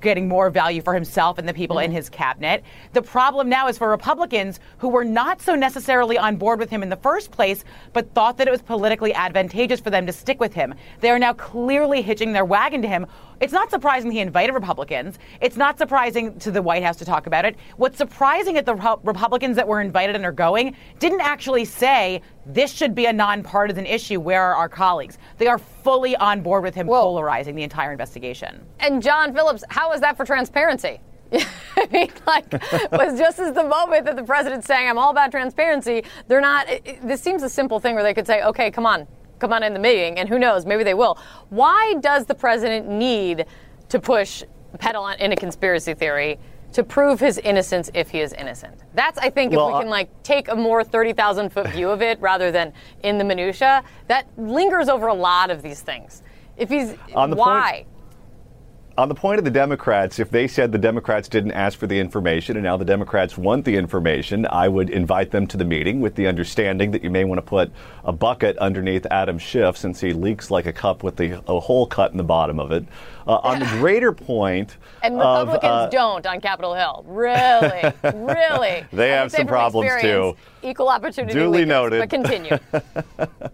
getting 0.01 0.29
more 0.29 0.51
value 0.51 0.83
for 0.83 0.95
himself 0.95 1.39
and 1.39 1.49
the 1.49 1.55
people 1.55 1.77
mm-hmm. 1.77 1.87
in 1.87 1.93
his 1.93 2.09
cabinet. 2.09 2.63
The 2.93 3.03
problem 3.03 3.49
now 3.49 3.69
is 3.69 3.79
for 3.79 3.89
Republicans 3.89 4.61
who 4.79 4.89
were 4.89 5.05
not 5.05 5.41
so 5.41 5.55
necessarily 5.55 6.19
on 6.19 6.37
board 6.37 6.59
with 6.59 6.71
him 6.71 6.83
in 6.83 6.89
the 6.89 6.97
first 6.97 7.31
place, 7.31 7.65
but 7.93 8.13
thought 8.15 8.39
that 8.39 8.49
it 8.49 8.51
was 8.51 8.63
politically 8.63 9.15
advantageous 9.15 9.81
for 9.81 9.91
them 9.91 10.07
to 10.07 10.13
stick 10.13 10.41
with 10.41 10.55
him. 10.55 10.75
They 11.01 11.11
are 11.11 11.19
now 11.19 11.33
clearly 11.33 12.03
hitching 12.03 12.33
their 12.33 12.45
wagon 12.45 12.83
to 12.83 12.89
him. 12.89 13.07
It's 13.41 13.53
not 13.53 13.71
surprising 13.71 14.11
he 14.11 14.21
invited 14.21 14.55
Republicans. 14.55 15.19
It's 15.41 15.57
not 15.57 15.77
surprising 15.77 16.39
to 16.39 16.51
the 16.51 16.63
White 16.63 16.83
House 16.83 16.97
to 16.97 17.05
talk 17.05 17.27
about 17.27 17.45
it. 17.45 17.57
What's 17.77 17.99
surprising 17.99 18.57
at 18.57 18.65
the 18.65 18.75
Republicans 19.03 19.57
that 19.57 19.69
were 19.69 19.81
invited 19.81 20.17
and 20.17 20.25
are 20.25 20.33
going 20.33 20.75
didn't 20.99 21.21
actually 21.21 21.67
say 21.67 22.23
this 22.47 22.73
should 22.73 22.95
be 22.95 23.07
a 23.07 23.13
nonpartisan 23.13 23.87
issue. 23.87 24.21
Where 24.21 24.43
are 24.43 24.55
our 24.55 24.69
colleagues? 24.69 25.19
They 25.39 25.49
are 25.49 25.59
fully 25.59 26.17
on 26.17 26.43
board 26.43 26.63
with 26.63 26.75
him 26.75 26.87
Whoa. 26.87 27.03
polarizing 27.03 27.57
the 27.57 27.65
entire 27.65 27.91
investigation. 27.93 28.65
And 28.81 29.03
John 29.03 29.35
Phillips, 29.35 29.65
how 29.69 29.93
is 29.93 30.01
that 30.01 30.17
for 30.17 30.25
transparency? 30.25 31.01
I 31.33 31.89
mean, 31.91 32.11
like, 32.25 32.53
was 32.93 33.19
just 33.19 33.41
as 33.41 33.53
the 33.53 33.65
moment 33.65 34.05
that 34.05 34.15
the 34.15 34.23
president's 34.23 34.67
saying, 34.67 34.89
I'm 34.89 34.97
all 34.97 35.11
about 35.11 35.33
transparency, 35.33 36.05
they're 36.29 36.41
not. 36.41 36.69
It, 36.69 37.07
this 37.07 37.21
seems 37.21 37.43
a 37.43 37.49
simple 37.49 37.81
thing 37.81 37.97
where 37.97 38.05
they 38.05 38.15
could 38.15 38.29
say, 38.29 38.43
okay, 38.45 38.71
come 38.71 38.87
on, 38.87 39.09
come 39.41 39.53
on 39.53 39.65
in 39.65 39.75
the 39.75 39.81
meeting, 39.81 40.19
and 40.19 40.29
who 40.29 40.39
knows, 40.39 40.65
maybe 40.65 40.85
they 40.85 40.95
will. 40.95 41.19
Why 41.49 41.95
does 42.01 42.27
the 42.27 42.35
president 42.35 42.89
need 42.89 43.47
to 43.89 43.99
push 43.99 44.45
pedal 44.79 45.03
on, 45.03 45.19
in 45.19 45.33
a 45.33 45.37
conspiracy 45.37 45.95
theory 45.95 46.39
to 46.77 46.85
prove 46.85 47.19
his 47.19 47.39
innocence 47.39 47.91
if 47.95 48.11
he 48.11 48.21
is 48.21 48.35
innocent? 48.35 48.75
That's, 48.93 49.17
I 49.19 49.31
think, 49.31 49.55
if 49.55 49.59
we 49.59 49.73
can 49.73 49.87
uh, 49.87 49.91
like 49.91 50.11
take 50.23 50.49
a 50.49 50.55
more 50.55 50.85
thirty 50.85 51.15
thousand 51.15 51.49
foot 51.51 51.69
view 51.69 51.89
of 51.89 52.03
it 52.03 52.21
rather 52.21 52.53
than 52.53 52.75
in 53.03 53.17
the 53.17 53.25
minutia, 53.25 53.83
that 54.09 54.29
lingers 54.37 54.91
over 54.91 55.07
a 55.07 55.15
lot 55.15 55.51
of 55.51 55.63
these 55.63 55.81
things. 55.81 56.23
If 56.59 56.69
he's 56.69 56.95
on 57.15 57.31
the 57.31 57.37
why? 57.37 57.87
Point- 57.87 57.96
on 58.99 59.09
the 59.09 59.15
point 59.15 59.39
of 59.39 59.45
the 59.45 59.51
Democrats, 59.51 60.19
if 60.19 60.31
they 60.31 60.49
said 60.49 60.73
the 60.73 60.79
Democrats 60.79 61.29
didn't 61.29 61.53
ask 61.53 61.79
for 61.79 61.87
the 61.87 61.99
information 61.99 62.57
and 62.57 62.65
now 62.65 62.77
the 62.77 62.85
Democrats 62.85 63.37
want 63.37 63.65
the 63.65 63.77
information, 63.77 64.47
I 64.51 64.69
would 64.69 64.89
invite 64.89 65.31
them 65.31 65.47
to 65.49 65.57
the 65.57 65.65
meeting 65.65 66.01
with 66.01 66.15
the 66.15 66.27
understanding 66.27 66.93
that 66.93 67.05
you 67.05 67.11
may 67.11 67.25
want 67.25 67.39
to 67.39 67.43
put 67.43 67.71
a 68.05 68.13
bucket 68.13 68.57
underneath 68.59 69.07
Adam 69.11 69.39
Schiff 69.39 69.77
since 69.77 70.01
he 70.01 70.13
leaks 70.13 70.51
like 70.51 70.67
a 70.67 70.73
cup 70.73 71.03
with 71.03 71.17
the, 71.17 71.43
a 71.47 71.61
hole 71.61 71.87
cut 71.87 72.11
in 72.13 72.17
the 72.17 72.25
bottom 72.25 72.59
of 72.59 72.73
it. 72.73 72.87
Uh, 73.27 73.37
on 73.43 73.59
the 73.59 73.67
greater 73.67 74.13
point, 74.13 74.77
and 75.03 75.17
Republicans 75.17 75.65
of, 75.65 75.71
uh, 75.71 75.89
don't 75.89 76.25
on 76.27 76.41
Capitol 76.41 76.75
Hill. 76.75 77.05
Really, 77.09 77.93
really. 78.05 78.87
They 78.93 79.11
have 79.11 79.33
some 79.33 79.47
problems 79.47 79.91
too. 80.01 80.37
Equal 80.63 80.89
opportunity. 80.89 81.35
Duly 81.35 81.65
leaders, 81.65 81.69
noted. 81.69 81.99
But 82.01 82.11
continue. 82.11 82.59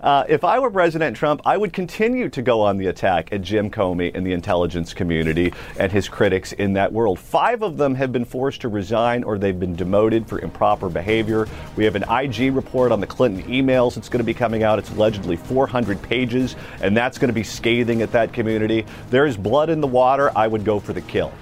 Uh, 0.00 0.24
if 0.28 0.44
I 0.44 0.58
were 0.58 0.70
President 0.70 1.16
Trump, 1.16 1.40
I 1.46 1.56
would 1.56 1.72
continue 1.72 2.28
to 2.28 2.42
go 2.42 2.60
on 2.60 2.76
the 2.76 2.88
attack 2.88 3.32
at 3.32 3.40
Jim 3.40 3.70
Comey 3.70 4.14
and 4.14 4.26
the 4.26 4.32
intelligence 4.32 4.92
community 4.92 5.54
and 5.78 5.90
his 5.90 6.06
critics 6.08 6.52
in 6.52 6.74
that 6.74 6.92
world. 6.92 7.18
Five 7.18 7.62
of 7.62 7.78
them 7.78 7.94
have 7.94 8.12
been 8.12 8.26
forced 8.26 8.60
to 8.60 8.68
resign 8.68 9.24
or 9.24 9.38
they've 9.38 9.58
been 9.58 9.74
demoted 9.74 10.28
for 10.28 10.38
improper 10.40 10.90
behavior. 10.90 11.48
We 11.76 11.84
have 11.84 11.96
an 11.96 12.04
IG 12.10 12.54
report 12.54 12.92
on 12.92 13.00
the 13.00 13.06
Clinton 13.06 13.42
emails 13.50 13.94
that's 13.94 14.10
going 14.10 14.18
to 14.18 14.24
be 14.24 14.34
coming 14.34 14.62
out. 14.62 14.78
It's 14.78 14.90
allegedly 14.90 15.36
400 15.36 16.02
pages, 16.02 16.56
and 16.82 16.94
that's 16.94 17.16
going 17.16 17.28
to 17.28 17.34
be 17.34 17.42
scathing 17.42 18.02
at 18.02 18.12
that 18.12 18.34
community. 18.34 18.84
There 19.08 19.26
is 19.26 19.36
blood 19.36 19.70
in 19.70 19.80
the 19.80 19.86
water. 19.86 20.30
I 20.36 20.46
would 20.46 20.64
go 20.64 20.78
for 20.78 20.92
the 20.92 21.00
kill. 21.00 21.32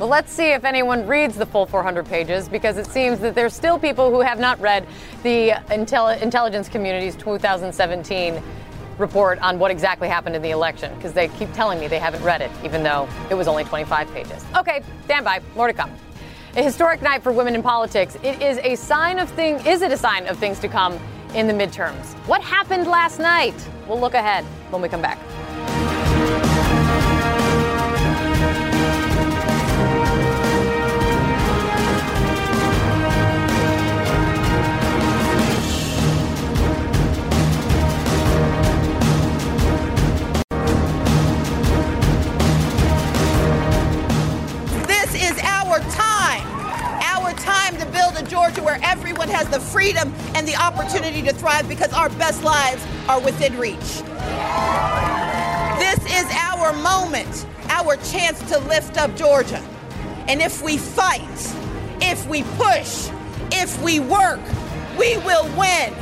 Well, 0.00 0.08
let's 0.08 0.32
see 0.32 0.52
if 0.52 0.64
anyone 0.64 1.06
reads 1.06 1.36
the 1.36 1.44
full 1.44 1.66
400 1.66 2.06
pages 2.06 2.48
because 2.48 2.78
it 2.78 2.86
seems 2.86 3.20
that 3.20 3.34
there's 3.34 3.52
still 3.52 3.78
people 3.78 4.10
who 4.10 4.22
have 4.22 4.38
not 4.38 4.58
read 4.58 4.86
the 5.22 5.50
intel- 5.68 6.18
intelligence 6.22 6.70
community's 6.70 7.14
2017 7.16 8.42
report 8.96 9.38
on 9.40 9.58
what 9.58 9.70
exactly 9.70 10.08
happened 10.08 10.34
in 10.34 10.40
the 10.40 10.52
election 10.52 10.94
because 10.94 11.12
they 11.12 11.28
keep 11.28 11.52
telling 11.52 11.78
me 11.78 11.86
they 11.86 11.98
haven't 11.98 12.22
read 12.22 12.40
it, 12.40 12.50
even 12.64 12.82
though 12.82 13.06
it 13.28 13.34
was 13.34 13.46
only 13.46 13.62
25 13.62 14.10
pages. 14.14 14.42
Okay, 14.56 14.82
stand 15.04 15.26
by. 15.26 15.42
More 15.54 15.66
to 15.66 15.74
come. 15.74 15.92
A 16.56 16.62
historic 16.62 17.02
night 17.02 17.22
for 17.22 17.30
women 17.30 17.54
in 17.54 17.62
politics. 17.62 18.16
It 18.22 18.40
is 18.40 18.56
a 18.62 18.76
sign 18.76 19.18
of 19.18 19.28
thing. 19.28 19.56
Is 19.66 19.82
it 19.82 19.92
a 19.92 19.98
sign 19.98 20.26
of 20.28 20.38
things 20.38 20.60
to 20.60 20.68
come 20.68 20.98
in 21.34 21.46
the 21.46 21.52
midterms? 21.52 22.14
What 22.26 22.40
happened 22.40 22.86
last 22.86 23.18
night? 23.18 23.68
We'll 23.86 24.00
look 24.00 24.14
ahead 24.14 24.46
when 24.70 24.80
we 24.80 24.88
come 24.88 25.02
back. 25.02 25.18
To 51.22 51.32
thrive 51.32 51.68
because 51.68 51.92
our 51.92 52.08
best 52.10 52.42
lives 52.42 52.84
are 53.08 53.20
within 53.20 53.56
reach. 53.58 54.02
This 55.78 55.98
is 56.12 56.26
our 56.32 56.72
moment, 56.74 57.46
our 57.68 57.96
chance 57.96 58.38
to 58.50 58.58
lift 58.58 58.98
up 58.98 59.14
Georgia. 59.16 59.62
And 60.28 60.40
if 60.40 60.62
we 60.62 60.76
fight, 60.76 61.26
if 62.00 62.26
we 62.28 62.42
push, 62.42 63.10
if 63.52 63.82
we 63.82 64.00
work, 64.00 64.40
we 64.98 65.16
will 65.18 65.44
win. 65.56 65.94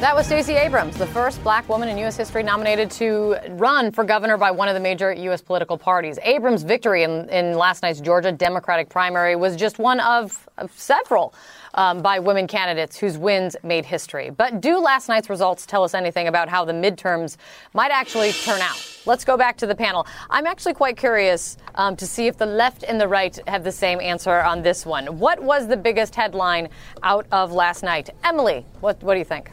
That 0.00 0.14
was 0.14 0.26
Stacey 0.26 0.52
Abrams, 0.52 0.98
the 0.98 1.06
first 1.06 1.42
black 1.42 1.66
woman 1.66 1.88
in 1.88 1.96
U.S. 1.98 2.16
history 2.16 2.42
nominated 2.42 2.90
to 2.90 3.36
run 3.52 3.90
for 3.90 4.04
governor 4.04 4.36
by 4.36 4.50
one 4.50 4.68
of 4.68 4.74
the 4.74 4.80
major 4.80 5.10
U.S. 5.12 5.40
political 5.40 5.78
parties. 5.78 6.18
Abrams' 6.22 6.62
victory 6.62 7.04
in, 7.04 7.26
in 7.30 7.56
last 7.56 7.82
night's 7.82 8.00
Georgia 8.00 8.30
Democratic 8.30 8.90
primary 8.90 9.34
was 9.34 9.56
just 9.56 9.78
one 9.78 10.00
of, 10.00 10.46
of 10.58 10.70
several 10.78 11.32
um, 11.74 12.00
by 12.02 12.18
women 12.18 12.46
candidates 12.46 12.96
whose 12.96 13.18
wins 13.18 13.56
made 13.62 13.84
history. 13.84 14.30
But 14.30 14.60
do 14.60 14.78
last 14.78 15.08
night's 15.08 15.28
results 15.28 15.66
tell 15.66 15.84
us 15.84 15.94
anything 15.94 16.28
about 16.28 16.48
how 16.48 16.64
the 16.64 16.72
midterms 16.72 17.36
might 17.74 17.90
actually 17.90 18.32
turn 18.32 18.60
out? 18.60 18.80
Let's 19.06 19.24
go 19.24 19.36
back 19.36 19.56
to 19.58 19.66
the 19.66 19.74
panel. 19.74 20.06
I'm 20.30 20.46
actually 20.46 20.74
quite 20.74 20.96
curious 20.96 21.58
um, 21.74 21.96
to 21.96 22.06
see 22.06 22.26
if 22.26 22.38
the 22.38 22.46
left 22.46 22.84
and 22.84 23.00
the 23.00 23.08
right 23.08 23.38
have 23.46 23.62
the 23.62 23.72
same 23.72 24.00
answer 24.00 24.40
on 24.40 24.62
this 24.62 24.86
one. 24.86 25.18
What 25.18 25.42
was 25.42 25.68
the 25.68 25.76
biggest 25.76 26.14
headline 26.14 26.70
out 27.02 27.26
of 27.30 27.52
last 27.52 27.82
night? 27.82 28.10
Emily, 28.24 28.64
what, 28.80 29.02
what 29.02 29.14
do 29.14 29.18
you 29.18 29.24
think? 29.24 29.50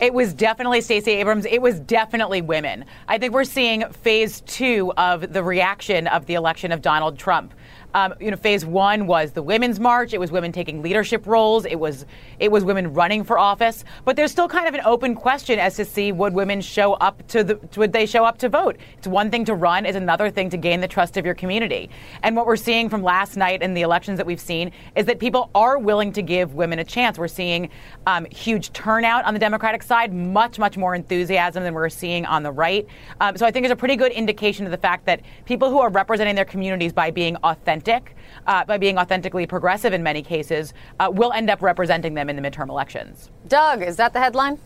It 0.00 0.14
was 0.14 0.32
definitely 0.32 0.80
Stacey 0.80 1.10
Abrams. 1.12 1.44
It 1.44 1.60
was 1.60 1.80
definitely 1.80 2.40
women. 2.40 2.84
I 3.08 3.18
think 3.18 3.34
we're 3.34 3.42
seeing 3.42 3.84
phase 3.90 4.42
two 4.42 4.92
of 4.96 5.32
the 5.32 5.42
reaction 5.42 6.06
of 6.06 6.24
the 6.26 6.34
election 6.34 6.70
of 6.70 6.82
Donald 6.82 7.18
Trump. 7.18 7.52
Um, 7.94 8.14
you 8.20 8.30
know, 8.30 8.36
phase 8.36 8.66
one 8.66 9.06
was 9.06 9.32
the 9.32 9.42
women's 9.42 9.80
march. 9.80 10.12
It 10.12 10.20
was 10.20 10.30
women 10.30 10.52
taking 10.52 10.82
leadership 10.82 11.26
roles. 11.26 11.64
It 11.64 11.76
was 11.76 12.04
it 12.38 12.52
was 12.52 12.62
women 12.62 12.92
running 12.92 13.24
for 13.24 13.38
office. 13.38 13.82
But 14.04 14.14
there's 14.14 14.30
still 14.30 14.48
kind 14.48 14.68
of 14.68 14.74
an 14.74 14.82
open 14.84 15.14
question 15.14 15.58
as 15.58 15.76
to 15.76 15.84
see 15.84 16.12
would 16.12 16.34
women 16.34 16.60
show 16.60 16.94
up 16.94 17.26
to 17.28 17.42
the 17.42 17.58
would 17.76 17.92
they 17.92 18.04
show 18.04 18.24
up 18.24 18.36
to 18.38 18.48
vote? 18.50 18.76
It's 18.98 19.06
one 19.06 19.30
thing 19.30 19.46
to 19.46 19.54
run, 19.54 19.86
is 19.86 19.96
another 19.96 20.30
thing 20.30 20.50
to 20.50 20.58
gain 20.58 20.80
the 20.80 20.88
trust 20.88 21.16
of 21.16 21.24
your 21.24 21.34
community. 21.34 21.88
And 22.22 22.36
what 22.36 22.46
we're 22.46 22.56
seeing 22.56 22.90
from 22.90 23.02
last 23.02 23.36
night 23.36 23.62
and 23.62 23.74
the 23.74 23.82
elections 23.82 24.18
that 24.18 24.26
we've 24.26 24.40
seen 24.40 24.70
is 24.94 25.06
that 25.06 25.18
people 25.18 25.50
are 25.54 25.78
willing 25.78 26.12
to 26.12 26.22
give 26.22 26.54
women 26.54 26.78
a 26.80 26.84
chance. 26.84 27.18
We're 27.18 27.26
seeing 27.28 27.70
um, 28.06 28.26
huge 28.26 28.70
turnout 28.74 29.24
on 29.24 29.32
the 29.32 29.40
Democratic 29.40 29.82
side, 29.82 30.12
much 30.12 30.58
much 30.58 30.76
more 30.76 30.94
enthusiasm 30.94 31.64
than 31.64 31.72
we're 31.72 31.88
seeing 31.88 32.26
on 32.26 32.42
the 32.42 32.52
right. 32.52 32.86
Um, 33.22 33.36
so 33.38 33.46
I 33.46 33.50
think 33.50 33.64
it's 33.64 33.72
a 33.72 33.76
pretty 33.76 33.96
good 33.96 34.12
indication 34.12 34.66
of 34.66 34.72
the 34.72 34.78
fact 34.78 35.06
that 35.06 35.22
people 35.46 35.70
who 35.70 35.78
are 35.78 35.88
representing 35.88 36.34
their 36.34 36.44
communities 36.44 36.92
by 36.92 37.10
being 37.10 37.36
authentic 37.36 37.77
authentic, 37.78 38.16
uh, 38.46 38.64
by 38.64 38.78
being 38.78 38.98
authentically 38.98 39.46
progressive 39.46 39.92
in 39.92 40.02
many 40.02 40.22
cases, 40.22 40.74
uh, 41.00 41.10
will 41.12 41.32
end 41.32 41.50
up 41.50 41.62
representing 41.62 42.14
them 42.14 42.28
in 42.28 42.36
the 42.36 42.42
midterm 42.42 42.68
elections. 42.68 43.30
Doug, 43.46 43.82
is 43.82 43.96
that 43.96 44.12
the 44.12 44.18
headline? 44.18 44.58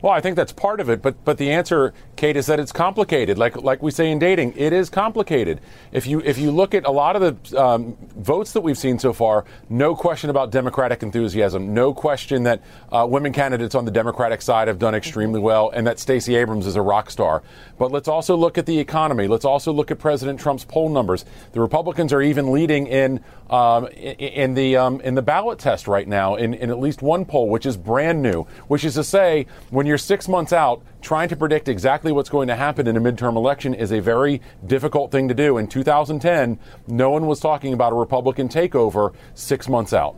Well, 0.00 0.12
I 0.12 0.20
think 0.20 0.34
that's 0.34 0.52
part 0.52 0.80
of 0.80 0.90
it, 0.90 1.00
but 1.00 1.24
but 1.24 1.38
the 1.38 1.52
answer, 1.52 1.94
Kate, 2.22 2.36
is 2.36 2.46
that 2.46 2.60
it's 2.60 2.70
complicated. 2.70 3.36
Like 3.36 3.56
like 3.64 3.82
we 3.82 3.90
say 3.90 4.12
in 4.12 4.20
dating, 4.20 4.54
it 4.56 4.72
is 4.72 4.88
complicated. 4.88 5.60
If 5.90 6.06
you 6.06 6.20
if 6.20 6.38
you 6.38 6.52
look 6.52 6.72
at 6.72 6.86
a 6.86 6.90
lot 6.92 7.16
of 7.16 7.50
the 7.50 7.60
um, 7.60 7.96
votes 8.14 8.52
that 8.52 8.60
we've 8.60 8.78
seen 8.78 9.00
so 9.00 9.12
far, 9.12 9.44
no 9.68 9.96
question 9.96 10.30
about 10.30 10.52
Democratic 10.52 11.02
enthusiasm, 11.02 11.74
no 11.74 11.92
question 11.92 12.44
that 12.44 12.62
uh, 12.92 13.04
women 13.10 13.32
candidates 13.32 13.74
on 13.74 13.84
the 13.86 13.90
Democratic 13.90 14.40
side 14.40 14.68
have 14.68 14.78
done 14.78 14.94
extremely 14.94 15.40
well, 15.40 15.70
and 15.70 15.84
that 15.84 15.98
Stacey 15.98 16.36
Abrams 16.36 16.68
is 16.68 16.76
a 16.76 16.80
rock 16.80 17.10
star. 17.10 17.42
But 17.76 17.90
let's 17.90 18.06
also 18.06 18.36
look 18.36 18.56
at 18.56 18.66
the 18.66 18.78
economy. 18.78 19.26
Let's 19.26 19.44
also 19.44 19.72
look 19.72 19.90
at 19.90 19.98
President 19.98 20.38
Trump's 20.38 20.64
poll 20.64 20.90
numbers. 20.90 21.24
The 21.50 21.60
Republicans 21.60 22.12
are 22.12 22.22
even 22.22 22.52
leading 22.52 22.86
in 22.86 23.18
um, 23.50 23.88
in, 23.88 24.14
in, 24.14 24.54
the 24.54 24.76
um, 24.76 25.00
in 25.00 25.16
the 25.16 25.22
ballot 25.22 25.58
test 25.58 25.88
right 25.88 26.06
now 26.06 26.36
in, 26.36 26.54
in 26.54 26.70
at 26.70 26.78
least 26.78 27.02
one 27.02 27.24
poll, 27.24 27.48
which 27.48 27.66
is 27.66 27.76
brand 27.76 28.22
new. 28.22 28.44
Which 28.68 28.84
is 28.84 28.94
to 28.94 29.02
say, 29.02 29.48
when 29.70 29.86
you're 29.86 29.98
six 29.98 30.28
months 30.28 30.52
out, 30.52 30.84
trying 31.02 31.28
to 31.28 31.36
predict 31.36 31.68
exactly 31.68 32.12
what's 32.12 32.30
going 32.30 32.48
to 32.48 32.56
happen 32.56 32.86
in 32.86 32.96
a 32.96 33.00
midterm 33.00 33.36
election 33.36 33.74
is 33.74 33.92
a 33.92 34.00
very 34.00 34.40
difficult 34.66 35.10
thing 35.10 35.28
to 35.28 35.34
do. 35.34 35.58
In 35.58 35.66
2010, 35.66 36.58
no 36.86 37.10
one 37.10 37.26
was 37.26 37.40
talking 37.40 37.74
about 37.74 37.92
a 37.92 37.96
Republican 37.96 38.48
takeover 38.48 39.12
six 39.34 39.68
months 39.68 39.92
out 39.92 40.16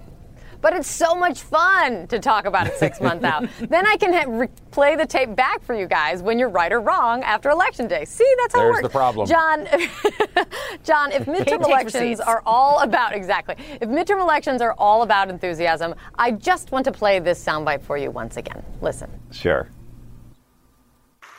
but 0.64 0.72
it's 0.72 0.90
so 0.90 1.14
much 1.14 1.42
fun 1.42 2.06
to 2.06 2.18
talk 2.18 2.46
about 2.46 2.66
it 2.66 2.74
six 2.78 2.98
months 2.98 3.22
out. 3.22 3.46
Then 3.68 3.86
I 3.86 3.98
can 3.98 4.14
ha- 4.14 4.24
re- 4.26 4.48
play 4.70 4.96
the 4.96 5.04
tape 5.04 5.36
back 5.36 5.62
for 5.62 5.74
you 5.74 5.86
guys 5.86 6.22
when 6.22 6.38
you're 6.38 6.48
right 6.48 6.72
or 6.72 6.80
wrong 6.80 7.22
after 7.22 7.50
election 7.50 7.86
day. 7.86 8.06
See, 8.06 8.24
that's 8.38 8.54
how 8.54 8.60
There's 8.62 8.78
it 8.78 8.82
works. 8.82 8.82
the 8.84 8.98
problem. 8.98 9.28
John, 9.28 9.66
John, 10.82 11.12
if 11.12 11.26
midterm 11.26 11.66
elections 11.66 12.18
are 12.18 12.42
all 12.46 12.80
about 12.80 13.14
exactly, 13.14 13.56
if 13.78 13.90
midterm 13.90 14.22
elections 14.22 14.62
are 14.62 14.74
all 14.78 15.02
about 15.02 15.28
enthusiasm, 15.28 15.94
I 16.14 16.30
just 16.30 16.72
want 16.72 16.86
to 16.86 16.92
play 16.92 17.18
this 17.18 17.44
soundbite 17.44 17.82
for 17.82 17.98
you 17.98 18.10
once 18.10 18.38
again. 18.38 18.64
Listen. 18.80 19.10
Sure. 19.32 19.68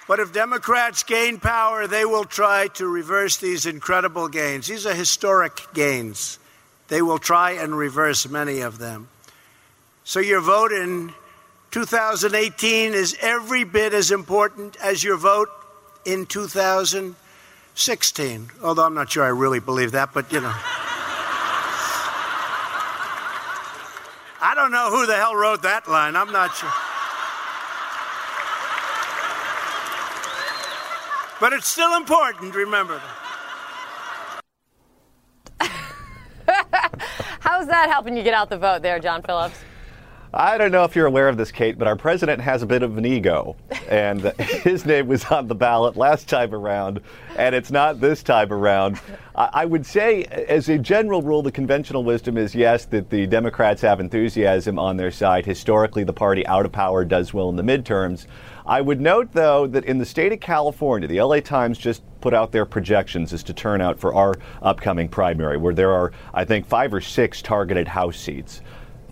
But 0.08 0.20
if 0.20 0.32
Democrats 0.32 1.02
gain 1.04 1.40
power, 1.40 1.88
they 1.88 2.06
will 2.06 2.26
try 2.26 2.68
to 2.76 2.88
reverse 2.88 3.38
these 3.38 3.66
incredible 3.66 4.28
gains. 4.28 4.68
These 4.68 4.86
are 4.86 4.94
historic 4.94 5.62
gains. 5.74 6.38
They 6.90 7.02
will 7.02 7.18
try 7.18 7.54
and 7.54 7.76
reverse 7.76 8.30
many 8.30 8.62
of 8.62 8.78
them. 8.78 9.08
So 10.04 10.20
your 10.20 10.42
vote 10.42 10.72
in 10.72 11.12
2018 11.72 12.94
is 12.94 13.18
every 13.20 13.64
bit 13.64 13.96
as 13.96 14.12
important 14.12 14.78
as 14.78 15.04
your 15.04 15.18
vote 15.18 15.50
in 16.06 16.28
2016. 16.28 18.52
Although 18.62 18.86
I'm 18.86 18.94
not 18.94 19.12
sure 19.12 19.24
I 19.24 19.30
really 19.30 19.60
believe 19.60 19.94
that, 19.94 20.14
but 20.14 20.32
you 20.32 20.42
know. 20.42 20.54
I 24.42 24.54
don't 24.54 24.72
know 24.72 24.92
who 24.92 25.08
the 25.08 25.16
hell 25.16 25.36
wrote 25.36 25.64
that 25.64 25.90
line. 25.90 26.16
I'm 26.16 26.32
not 26.32 26.56
sure. 26.56 26.70
But 31.46 31.54
it's 31.54 31.68
still 31.68 31.96
important, 31.96 32.56
remember. 32.56 33.00
How's 37.40 37.68
that 37.68 37.88
helping 37.88 38.18
you 38.18 38.24
get 38.24 38.34
out 38.34 38.50
the 38.50 38.58
vote 38.58 38.82
there, 38.82 38.98
John 38.98 39.22
Phillips? 39.22 39.60
I 40.34 40.58
don't 40.58 40.72
know 40.72 40.86
if 40.86 40.96
you're 40.96 41.06
aware 41.06 41.30
of 41.30 41.38
this, 41.38 41.52
Kate, 41.52 41.78
but 41.78 41.88
our 41.88 41.96
president 41.96 42.42
has 42.42 42.64
a 42.64 42.66
bit 42.66 42.82
of 42.82 42.98
an 42.98 43.06
ego. 43.06 43.56
And 43.88 44.24
his 44.40 44.88
name 44.88 45.08
was 45.08 45.24
on 45.26 45.48
the 45.48 45.54
ballot 45.54 45.96
last 45.96 46.28
time 46.28 46.52
around, 46.52 47.00
and 47.38 47.54
it's 47.54 47.70
not 47.70 48.02
this 48.02 48.24
time 48.24 48.52
around. 48.52 49.00
I 49.36 49.66
would 49.66 49.86
say, 49.86 50.24
as 50.24 50.68
a 50.68 50.80
general 50.80 51.22
rule, 51.22 51.44
the 51.44 51.52
conventional 51.52 52.04
wisdom 52.04 52.38
is 52.38 52.56
yes, 52.56 52.86
that 52.86 53.12
the 53.12 53.28
Democrats 53.28 53.84
have 53.84 54.00
enthusiasm 54.00 54.80
on 54.80 54.98
their 54.98 55.12
side. 55.12 55.46
Historically, 55.46 56.04
the 56.04 56.12
party 56.12 56.48
out 56.48 56.66
of 56.66 56.72
power 56.72 57.06
does 57.06 57.36
well 57.36 57.50
in 57.50 57.56
the 57.56 57.64
midterms. 57.64 58.26
I 58.68 58.82
would 58.82 59.00
note, 59.00 59.32
though, 59.32 59.68
that 59.68 59.86
in 59.86 60.00
the 60.00 60.06
state 60.06 60.34
of 60.34 60.40
California, 60.40 61.08
the 61.08 61.22
LA 61.22 61.40
Times 61.40 61.78
just 61.78 62.02
put 62.20 62.34
out 62.34 62.52
their 62.52 62.66
projections 62.66 63.32
as 63.32 63.44
to 63.44 63.54
turnout 63.54 64.00
for 64.00 64.16
our 64.16 64.34
upcoming 64.64 65.08
primary, 65.08 65.58
where 65.58 65.74
there 65.74 65.92
are, 65.92 66.12
I 66.34 66.46
think, 66.46 66.66
five 66.66 66.92
or 66.92 67.02
six 67.02 67.44
targeted 67.44 67.88
House 67.88 68.18
seats. 68.18 68.62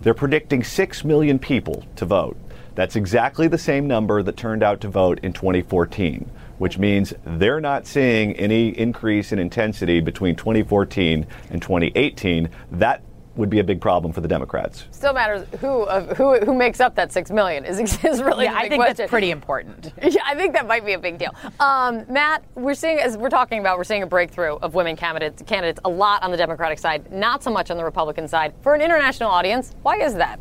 They're 0.00 0.12
predicting 0.12 0.64
6 0.64 1.04
million 1.04 1.38
people 1.38 1.84
to 1.96 2.04
vote. 2.04 2.36
That's 2.74 2.96
exactly 2.96 3.46
the 3.46 3.56
same 3.56 3.86
number 3.86 4.22
that 4.24 4.36
turned 4.36 4.64
out 4.64 4.80
to 4.80 4.88
vote 4.88 5.20
in 5.22 5.32
2014, 5.32 6.28
which 6.58 6.76
means 6.76 7.14
they're 7.24 7.60
not 7.60 7.86
seeing 7.86 8.32
any 8.32 8.70
increase 8.76 9.30
in 9.30 9.38
intensity 9.38 10.00
between 10.00 10.34
2014 10.34 11.26
and 11.50 11.62
2018. 11.62 12.50
That 12.72 13.02
would 13.36 13.50
be 13.50 13.58
a 13.58 13.64
big 13.64 13.80
problem 13.80 14.12
for 14.12 14.20
the 14.20 14.28
Democrats. 14.28 14.84
Still 14.90 15.12
matters 15.12 15.46
who 15.60 15.82
uh, 15.82 16.14
who 16.14 16.38
who 16.40 16.54
makes 16.54 16.80
up 16.80 16.94
that 16.94 17.12
six 17.12 17.30
million 17.30 17.64
is, 17.64 17.78
is 18.04 18.22
really 18.22 18.44
yeah. 18.44 18.54
I 18.54 18.68
think 18.68 18.76
question. 18.80 18.96
that's 18.96 19.10
pretty 19.10 19.30
important. 19.30 19.92
Yeah, 20.14 20.22
I 20.26 20.34
think 20.36 20.52
that 20.52 20.66
might 20.68 20.84
be 20.84 20.92
a 20.92 20.98
big 20.98 21.18
deal. 21.18 21.34
Um, 21.58 22.04
Matt, 22.08 22.44
we're 22.54 22.74
seeing 22.74 22.98
as 22.98 23.16
we're 23.16 23.30
talking 23.30 23.58
about, 23.58 23.78
we're 23.78 23.84
seeing 23.84 24.02
a 24.02 24.06
breakthrough 24.06 24.56
of 24.56 24.74
women 24.74 24.96
candidates 24.96 25.42
candidates 25.42 25.80
a 25.84 25.88
lot 25.88 26.22
on 26.22 26.30
the 26.30 26.36
Democratic 26.36 26.78
side, 26.78 27.10
not 27.10 27.42
so 27.42 27.50
much 27.50 27.70
on 27.70 27.76
the 27.76 27.84
Republican 27.84 28.28
side. 28.28 28.54
For 28.62 28.74
an 28.74 28.80
international 28.80 29.30
audience, 29.30 29.74
why 29.82 29.96
is 29.96 30.14
that? 30.14 30.38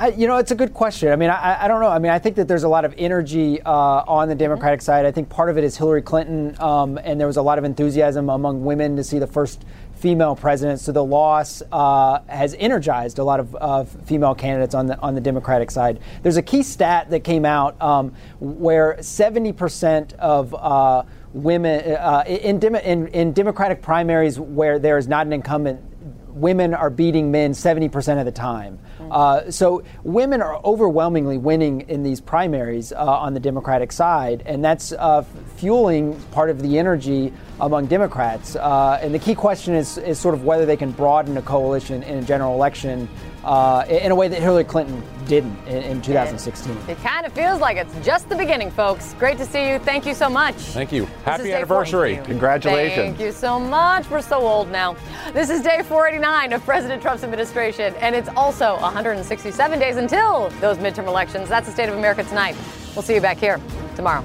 I, 0.00 0.08
you 0.08 0.26
know, 0.26 0.38
it's 0.38 0.50
a 0.50 0.54
good 0.54 0.72
question. 0.72 1.12
I 1.12 1.16
mean, 1.16 1.28
I, 1.28 1.64
I, 1.64 1.68
don't 1.68 1.82
know. 1.82 1.88
I 1.88 1.98
mean, 1.98 2.10
I 2.10 2.18
think 2.18 2.36
that 2.36 2.48
there's 2.48 2.62
a 2.62 2.68
lot 2.70 2.86
of 2.86 2.94
energy 2.96 3.60
uh, 3.60 3.70
on 3.70 4.28
the 4.30 4.34
Democratic 4.34 4.80
side. 4.80 5.04
I 5.04 5.12
think 5.12 5.28
part 5.28 5.50
of 5.50 5.58
it 5.58 5.64
is 5.64 5.76
Hillary 5.76 6.00
Clinton, 6.00 6.56
um, 6.58 6.98
and 7.04 7.20
there 7.20 7.26
was 7.26 7.36
a 7.36 7.42
lot 7.42 7.58
of 7.58 7.64
enthusiasm 7.64 8.30
among 8.30 8.64
women 8.64 8.96
to 8.96 9.04
see 9.04 9.18
the 9.18 9.26
first 9.26 9.66
female 10.00 10.34
president. 10.34 10.80
So 10.80 10.92
the 10.92 11.04
loss 11.04 11.62
uh, 11.70 12.20
has 12.26 12.56
energized 12.58 13.18
a 13.18 13.24
lot 13.24 13.38
of 13.38 13.56
uh, 13.60 13.84
female 13.84 14.34
candidates 14.34 14.74
on 14.74 14.86
the 14.86 14.98
on 15.00 15.14
the 15.14 15.20
Democratic 15.20 15.70
side. 15.70 16.00
There's 16.22 16.38
a 16.38 16.42
key 16.42 16.62
stat 16.62 17.10
that 17.10 17.20
came 17.20 17.44
out 17.44 17.80
um, 17.82 18.14
where 18.40 18.96
70% 19.00 20.14
of 20.14 20.54
uh, 20.54 21.02
women 21.32 21.96
uh, 21.96 22.24
in, 22.26 22.62
in, 22.64 23.06
in 23.08 23.32
Democratic 23.32 23.82
primaries 23.82 24.40
where 24.40 24.78
there 24.78 24.98
is 24.98 25.06
not 25.06 25.26
an 25.26 25.32
incumbent 25.32 25.80
women 26.28 26.74
are 26.74 26.90
beating 26.90 27.30
men 27.30 27.52
70% 27.52 28.18
of 28.18 28.24
the 28.24 28.32
time. 28.32 28.78
Uh, 29.10 29.50
so 29.50 29.82
women 30.04 30.40
are 30.40 30.60
overwhelmingly 30.64 31.38
winning 31.38 31.82
in 31.82 32.02
these 32.02 32.20
primaries 32.20 32.92
uh, 32.92 33.04
on 33.04 33.34
the 33.34 33.40
Democratic 33.40 33.90
side, 33.92 34.42
and 34.46 34.64
that's 34.64 34.92
uh, 34.92 35.22
fueling 35.56 36.18
part 36.30 36.48
of 36.48 36.62
the 36.62 36.78
energy 36.78 37.32
among 37.60 37.86
Democrats. 37.86 38.56
Uh, 38.56 38.98
and 39.02 39.14
the 39.14 39.18
key 39.18 39.34
question 39.34 39.74
is, 39.74 39.98
is 39.98 40.18
sort 40.18 40.34
of 40.34 40.44
whether 40.44 40.66
they 40.66 40.76
can 40.76 40.90
broaden 40.90 41.36
a 41.36 41.42
coalition 41.42 42.02
in 42.02 42.18
a 42.18 42.22
general 42.22 42.54
election 42.54 43.08
uh, 43.44 43.84
in 43.88 44.10
a 44.12 44.14
way 44.14 44.28
that 44.28 44.42
Hillary 44.42 44.64
Clinton 44.64 45.02
didn't 45.26 45.56
in, 45.66 45.82
in 45.82 46.02
2016. 46.02 46.72
It, 46.72 46.88
it 46.90 46.98
kind 46.98 47.24
of 47.24 47.32
feels 47.32 47.60
like 47.60 47.76
it's 47.76 47.94
just 48.04 48.28
the 48.28 48.36
beginning, 48.36 48.70
folks. 48.70 49.14
Great 49.14 49.38
to 49.38 49.46
see 49.46 49.70
you. 49.70 49.78
Thank 49.78 50.06
you 50.06 50.14
so 50.14 50.28
much. 50.28 50.54
Thank 50.56 50.92
you. 50.92 51.02
This 51.02 51.24
Happy 51.24 51.48
is 51.48 51.54
anniversary. 51.54 52.20
Congratulations. 52.24 52.96
Thank 52.96 53.20
you 53.20 53.32
so 53.32 53.58
much. 53.58 54.08
We're 54.10 54.22
so 54.22 54.40
old 54.40 54.70
now. 54.70 54.96
This 55.32 55.50
is 55.50 55.62
day 55.62 55.82
489 55.82 56.52
of 56.52 56.64
President 56.64 57.00
Trump's 57.00 57.24
administration, 57.24 57.94
and 57.96 58.14
it's 58.14 58.28
also 58.30 58.74
167 58.80 59.78
days 59.78 59.96
until 59.96 60.48
those 60.60 60.78
midterm 60.78 61.06
elections. 61.06 61.48
That's 61.48 61.66
the 61.66 61.72
state 61.72 61.88
of 61.88 61.96
America 61.96 62.24
tonight. 62.24 62.56
We'll 62.94 63.02
see 63.02 63.14
you 63.14 63.20
back 63.20 63.38
here 63.38 63.60
tomorrow. 63.94 64.24